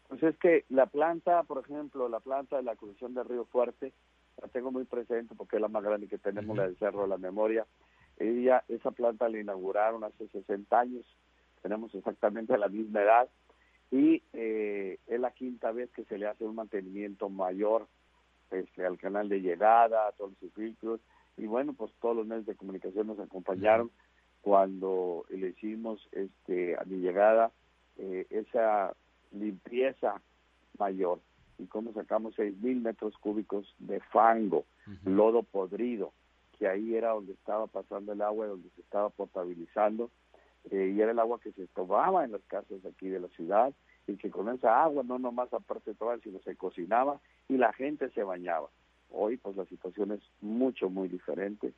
Pues 0.09 0.23
es 0.23 0.37
que 0.39 0.65
la 0.71 0.87
planta, 0.87 1.43
por 1.43 1.63
ejemplo, 1.63 2.09
la 2.09 2.21
planta 2.21 2.57
de 2.57 2.63
la 2.63 2.75
Comisión 2.77 3.13
de 3.13 3.23
Río 3.23 3.45
Fuerte, 3.45 3.93
la 4.41 4.49
tengo 4.49 4.71
muy 4.71 4.85
presente 4.85 5.35
porque 5.35 5.57
es 5.57 5.63
la 5.63 5.69
más 5.69 5.83
grande 5.83 6.09
que 6.09 6.19
tenemos, 6.19 6.57
la 6.57 6.65
del 6.65 6.77
Cerro 6.77 7.03
de 7.03 7.09
la 7.09 7.19
Memoria. 7.19 7.67
Ella, 8.19 8.65
esa 8.69 8.91
planta 8.91 9.29
la 9.29 9.41
inauguraron 9.41 10.05
hace 10.05 10.29
60 10.29 10.79
años, 10.79 11.05
tenemos 11.63 11.95
exactamente 11.95 12.57
la 12.59 12.69
misma 12.69 13.03
edad 13.03 13.29
y 13.91 14.23
eh, 14.33 14.99
es 15.07 15.21
la 15.21 15.33
quinta 15.33 15.73
vez 15.73 15.91
que 15.91 16.05
se 16.05 16.19
le 16.19 16.27
hace 16.27 16.45
un 16.45 16.55
mantenimiento 16.55 17.29
mayor 17.29 17.87
este, 18.51 18.85
al 18.85 18.99
canal 18.99 19.29
de 19.29 19.41
llegada, 19.41 20.09
a 20.09 20.13
todos 20.13 20.33
sus 20.39 20.53
filtros 20.53 21.01
y 21.37 21.47
bueno, 21.47 21.73
pues 21.73 21.93
todos 22.01 22.17
los 22.17 22.27
medios 22.27 22.47
de 22.47 22.57
comunicación 22.57 23.07
nos 23.07 23.19
acompañaron 23.19 23.91
cuando 24.43 25.25
le 25.31 25.49
hicimos 25.49 26.09
este, 26.13 26.77
a 26.77 26.85
mi 26.85 26.99
llegada 26.99 27.51
eh, 27.99 28.27
esa 28.31 28.95
limpieza 29.33 30.21
mayor 30.79 31.21
y 31.61 31.67
cómo 31.67 31.93
sacamos 31.93 32.35
seis 32.35 32.57
mil 32.61 32.81
metros 32.81 33.17
cúbicos 33.19 33.75
de 33.79 34.01
fango, 34.01 34.65
lodo 35.05 35.43
podrido, 35.43 36.13
que 36.59 36.67
ahí 36.67 36.95
era 36.95 37.11
donde 37.11 37.33
estaba 37.33 37.67
pasando 37.67 38.13
el 38.13 38.23
agua, 38.23 38.47
donde 38.47 38.71
se 38.71 38.81
estaba 38.81 39.11
potabilizando, 39.11 40.11
eh, 40.71 40.93
y 40.95 41.01
era 41.01 41.13
el 41.13 41.19
agua 41.19 41.41
que 41.41 41.53
se 41.53 41.67
tomaba 41.69 42.25
en 42.25 42.33
las 42.33 42.43
casas 42.43 42.85
aquí 42.85 43.09
de 43.09 43.21
la 43.21 43.29
ciudad, 43.29 43.73
y 44.07 44.17
que 44.17 44.31
con 44.31 44.49
esa 44.49 44.83
agua 44.83 45.03
no 45.05 45.19
nomás 45.19 45.53
aparte 45.53 45.91
de 45.91 45.97
tomar, 45.97 46.21
sino 46.21 46.41
se 46.41 46.57
cocinaba 46.57 47.21
y 47.49 47.57
la 47.59 47.73
gente 47.73 48.11
se 48.11 48.23
bañaba. 48.23 48.69
Hoy 49.11 49.37
pues 49.37 49.57
la 49.57 49.67
situación 49.67 50.13
es 50.13 50.21
mucho, 50.41 50.89
muy 50.89 51.09
diferente. 51.09 51.73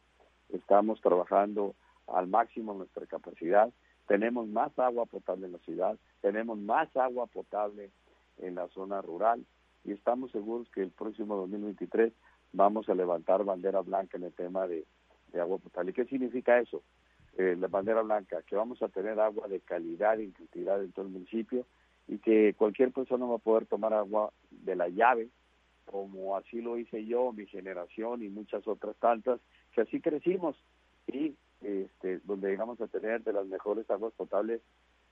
Estamos 0.50 1.00
trabajando 1.00 1.74
al 2.06 2.28
máximo 2.28 2.74
nuestra 2.74 3.06
capacidad. 3.06 3.70
Tenemos 4.06 4.46
más 4.46 4.76
agua 4.78 5.06
potable 5.06 5.46
en 5.46 5.52
la 5.52 5.58
ciudad, 5.58 5.98
tenemos 6.20 6.58
más 6.58 6.94
agua 6.96 7.26
potable 7.26 7.90
en 8.38 8.54
la 8.54 8.68
zona 8.68 9.00
rural 9.02 9.44
y 9.84 9.92
estamos 9.92 10.30
seguros 10.30 10.68
que 10.70 10.82
el 10.82 10.90
próximo 10.90 11.36
2023 11.36 12.12
vamos 12.52 12.88
a 12.88 12.94
levantar 12.94 13.44
bandera 13.44 13.80
blanca 13.80 14.16
en 14.16 14.24
el 14.24 14.32
tema 14.32 14.66
de, 14.66 14.84
agua 15.40 15.58
potable. 15.58 15.90
¿Y 15.90 15.94
qué 15.94 16.04
significa 16.04 16.58
eso? 16.58 16.82
Eh, 17.38 17.56
la 17.58 17.68
bandera 17.68 18.02
blanca, 18.02 18.42
que 18.42 18.54
vamos 18.54 18.82
a 18.82 18.88
tener 18.88 19.18
agua 19.18 19.48
de 19.48 19.60
calidad 19.60 20.18
y 20.18 20.30
cantidad 20.30 20.82
en 20.82 20.92
todo 20.92 21.06
el 21.06 21.12
municipio 21.12 21.66
y 22.06 22.18
que 22.18 22.54
cualquier 22.54 22.92
persona 22.92 23.24
va 23.24 23.36
a 23.36 23.38
poder 23.38 23.64
tomar 23.66 23.94
agua 23.94 24.32
de 24.50 24.76
la 24.76 24.88
llave, 24.88 25.28
como 25.86 26.36
así 26.36 26.60
lo 26.60 26.76
hice 26.76 27.06
yo, 27.06 27.32
mi 27.32 27.46
generación 27.46 28.22
y 28.22 28.28
muchas 28.28 28.66
otras 28.68 28.94
tantas, 28.96 29.40
que 29.72 29.80
así 29.80 30.00
crecimos 30.00 30.56
y 31.06 31.34
este, 31.62 32.18
donde 32.24 32.50
llegamos 32.50 32.80
a 32.80 32.88
tener 32.88 33.22
de 33.22 33.32
las 33.32 33.46
mejores 33.46 33.88
aguas 33.90 34.12
potables 34.14 34.60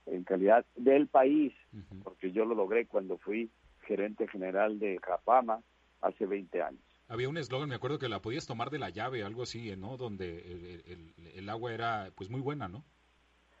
en 0.05 0.23
calidad 0.23 0.65
del 0.75 1.07
país, 1.07 1.53
porque 2.03 2.31
yo 2.31 2.45
lo 2.45 2.55
logré 2.55 2.85
cuando 2.85 3.17
fui 3.17 3.49
gerente 3.91 4.25
general 4.29 4.79
de 4.79 4.99
Japama 5.03 5.61
hace 5.99 6.25
20 6.25 6.61
años. 6.61 6.81
Había 7.09 7.27
un 7.27 7.37
eslogan, 7.37 7.67
me 7.67 7.75
acuerdo 7.75 7.99
que 7.99 8.07
la 8.07 8.21
podías 8.21 8.47
tomar 8.47 8.69
de 8.69 8.79
la 8.79 8.89
llave, 8.89 9.21
algo 9.21 9.43
así, 9.43 9.75
¿no? 9.75 9.97
Donde 9.97 10.81
el, 11.35 11.49
agua 11.49 11.73
era 11.73 12.09
pues 12.15 12.29
muy 12.29 12.39
buena, 12.39 12.69
¿no? 12.69 12.85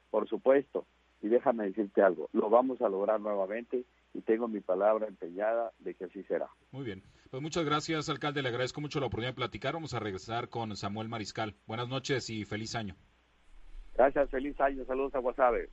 Por 0.09 0.29
supuesto. 0.29 0.87
Y 1.21 1.27
déjame 1.27 1.65
decirte 1.65 2.01
algo, 2.01 2.29
lo 2.31 2.49
vamos 2.49 2.81
a 2.81 2.87
lograr 2.87 3.19
nuevamente 3.19 3.83
y 4.13 4.21
tengo 4.21 4.47
mi 4.47 4.61
palabra 4.61 5.05
empeñada 5.05 5.73
de 5.79 5.95
que 5.95 6.05
así 6.05 6.23
será. 6.23 6.47
Muy 6.71 6.85
bien. 6.85 7.03
Pues 7.29 7.43
muchas 7.43 7.65
gracias, 7.65 8.07
alcalde. 8.07 8.41
Le 8.41 8.47
agradezco 8.47 8.79
mucho 8.79 9.01
la 9.01 9.07
oportunidad 9.07 9.31
de 9.31 9.35
platicar. 9.35 9.73
Vamos 9.73 9.93
a 9.93 9.99
regresar 9.99 10.47
con 10.47 10.73
Samuel 10.77 11.09
Mariscal. 11.09 11.55
Buenas 11.67 11.89
noches 11.89 12.29
y 12.29 12.45
feliz 12.45 12.73
año. 12.75 12.95
Gracias, 13.95 14.29
feliz 14.29 14.59
año. 14.61 14.85
Saludos 14.85 15.13
a 15.13 15.19
Guasave. 15.19 15.69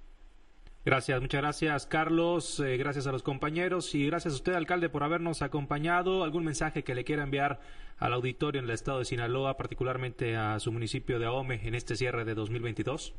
Gracias, 0.88 1.20
muchas 1.20 1.42
gracias 1.42 1.86
Carlos, 1.86 2.60
eh, 2.60 2.78
gracias 2.78 3.06
a 3.06 3.12
los 3.12 3.22
compañeros 3.22 3.94
y 3.94 4.06
gracias 4.06 4.32
a 4.32 4.36
usted 4.36 4.54
alcalde 4.54 4.88
por 4.88 5.02
habernos 5.02 5.42
acompañado. 5.42 6.24
¿Algún 6.24 6.46
mensaje 6.46 6.82
que 6.82 6.94
le 6.94 7.04
quiera 7.04 7.24
enviar 7.24 7.60
al 7.98 8.14
auditorio 8.14 8.58
en 8.58 8.64
el 8.64 8.70
estado 8.70 9.00
de 9.00 9.04
Sinaloa, 9.04 9.58
particularmente 9.58 10.34
a 10.34 10.58
su 10.60 10.72
municipio 10.72 11.18
de 11.18 11.26
Ahome 11.26 11.60
en 11.68 11.74
este 11.74 11.94
cierre 11.94 12.24
de 12.24 12.32
2022? 12.32 13.14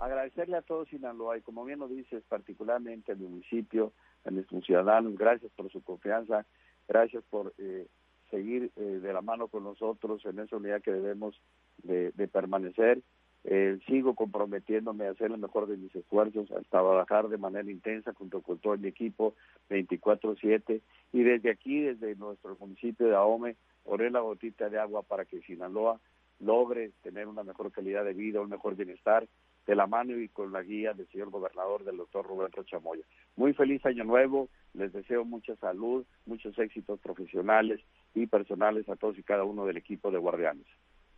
Agradecerle 0.00 0.56
a 0.56 0.62
todos 0.62 0.88
Sinaloa 0.88 1.38
y 1.38 1.42
como 1.42 1.64
bien 1.64 1.78
lo 1.78 1.86
dices, 1.86 2.24
particularmente 2.28 3.12
al 3.12 3.18
municipio, 3.18 3.92
a 4.24 4.32
nuestros 4.32 4.64
ciudadanos, 4.64 5.16
gracias 5.16 5.52
por 5.52 5.70
su 5.70 5.84
confianza, 5.84 6.44
gracias 6.88 7.22
por 7.30 7.54
eh, 7.58 7.86
seguir 8.32 8.72
eh, 8.74 8.80
de 8.80 9.12
la 9.12 9.22
mano 9.22 9.46
con 9.46 9.62
nosotros 9.62 10.20
en 10.26 10.40
esa 10.40 10.56
unidad 10.56 10.82
que 10.82 10.90
debemos 10.90 11.40
de 11.84 12.26
permanecer 12.26 13.02
eh, 13.44 13.78
sigo 13.86 14.14
comprometiéndome 14.14 15.06
a 15.06 15.10
hacer 15.10 15.30
el 15.30 15.38
mejor 15.38 15.66
de 15.66 15.76
mis 15.76 15.94
esfuerzos, 15.94 16.50
a 16.50 16.60
trabajar 16.62 17.28
de 17.28 17.36
manera 17.36 17.70
intensa 17.70 18.14
junto 18.14 18.40
con 18.40 18.58
todo 18.58 18.76
mi 18.78 18.88
equipo 18.88 19.34
24/7 19.68 20.80
y 21.12 21.22
desde 21.22 21.50
aquí, 21.50 21.80
desde 21.80 22.16
nuestro 22.16 22.56
municipio 22.58 23.06
de 23.06 23.14
Ahome, 23.14 23.56
oré 23.84 24.10
la 24.10 24.20
gotita 24.20 24.70
de 24.70 24.78
agua 24.78 25.02
para 25.02 25.26
que 25.26 25.42
Sinaloa 25.42 26.00
logre 26.40 26.92
tener 27.02 27.28
una 27.28 27.42
mejor 27.42 27.70
calidad 27.70 28.04
de 28.04 28.14
vida, 28.14 28.40
un 28.40 28.48
mejor 28.50 28.76
bienestar, 28.76 29.26
de 29.66 29.74
la 29.74 29.86
mano 29.86 30.18
y 30.18 30.28
con 30.28 30.52
la 30.52 30.62
guía 30.62 30.92
del 30.92 31.08
señor 31.08 31.30
gobernador, 31.30 31.84
del 31.84 31.96
doctor 31.96 32.26
Rubén 32.26 32.52
Rochamoya. 32.52 33.04
Muy 33.36 33.54
feliz 33.54 33.84
año 33.86 34.04
nuevo, 34.04 34.48
les 34.74 34.92
deseo 34.92 35.24
mucha 35.24 35.56
salud, 35.56 36.04
muchos 36.26 36.58
éxitos 36.58 37.00
profesionales 37.00 37.80
y 38.14 38.26
personales 38.26 38.88
a 38.88 38.96
todos 38.96 39.18
y 39.18 39.22
cada 39.22 39.44
uno 39.44 39.64
del 39.64 39.76
equipo 39.76 40.10
de 40.10 40.18
guardianes. 40.18 40.66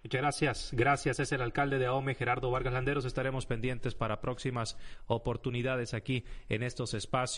Muchas 0.06 0.20
gracias. 0.22 0.70
Gracias. 0.72 1.18
Es 1.18 1.32
el 1.32 1.42
alcalde 1.42 1.80
de 1.80 1.86
AOME, 1.86 2.14
Gerardo 2.14 2.48
Vargas 2.52 2.72
Landeros. 2.72 3.04
Estaremos 3.04 3.44
pendientes 3.44 3.96
para 3.96 4.20
próximas 4.20 4.78
oportunidades 5.08 5.94
aquí 5.94 6.24
en 6.48 6.62
estos 6.62 6.94
espacios. 6.94 7.36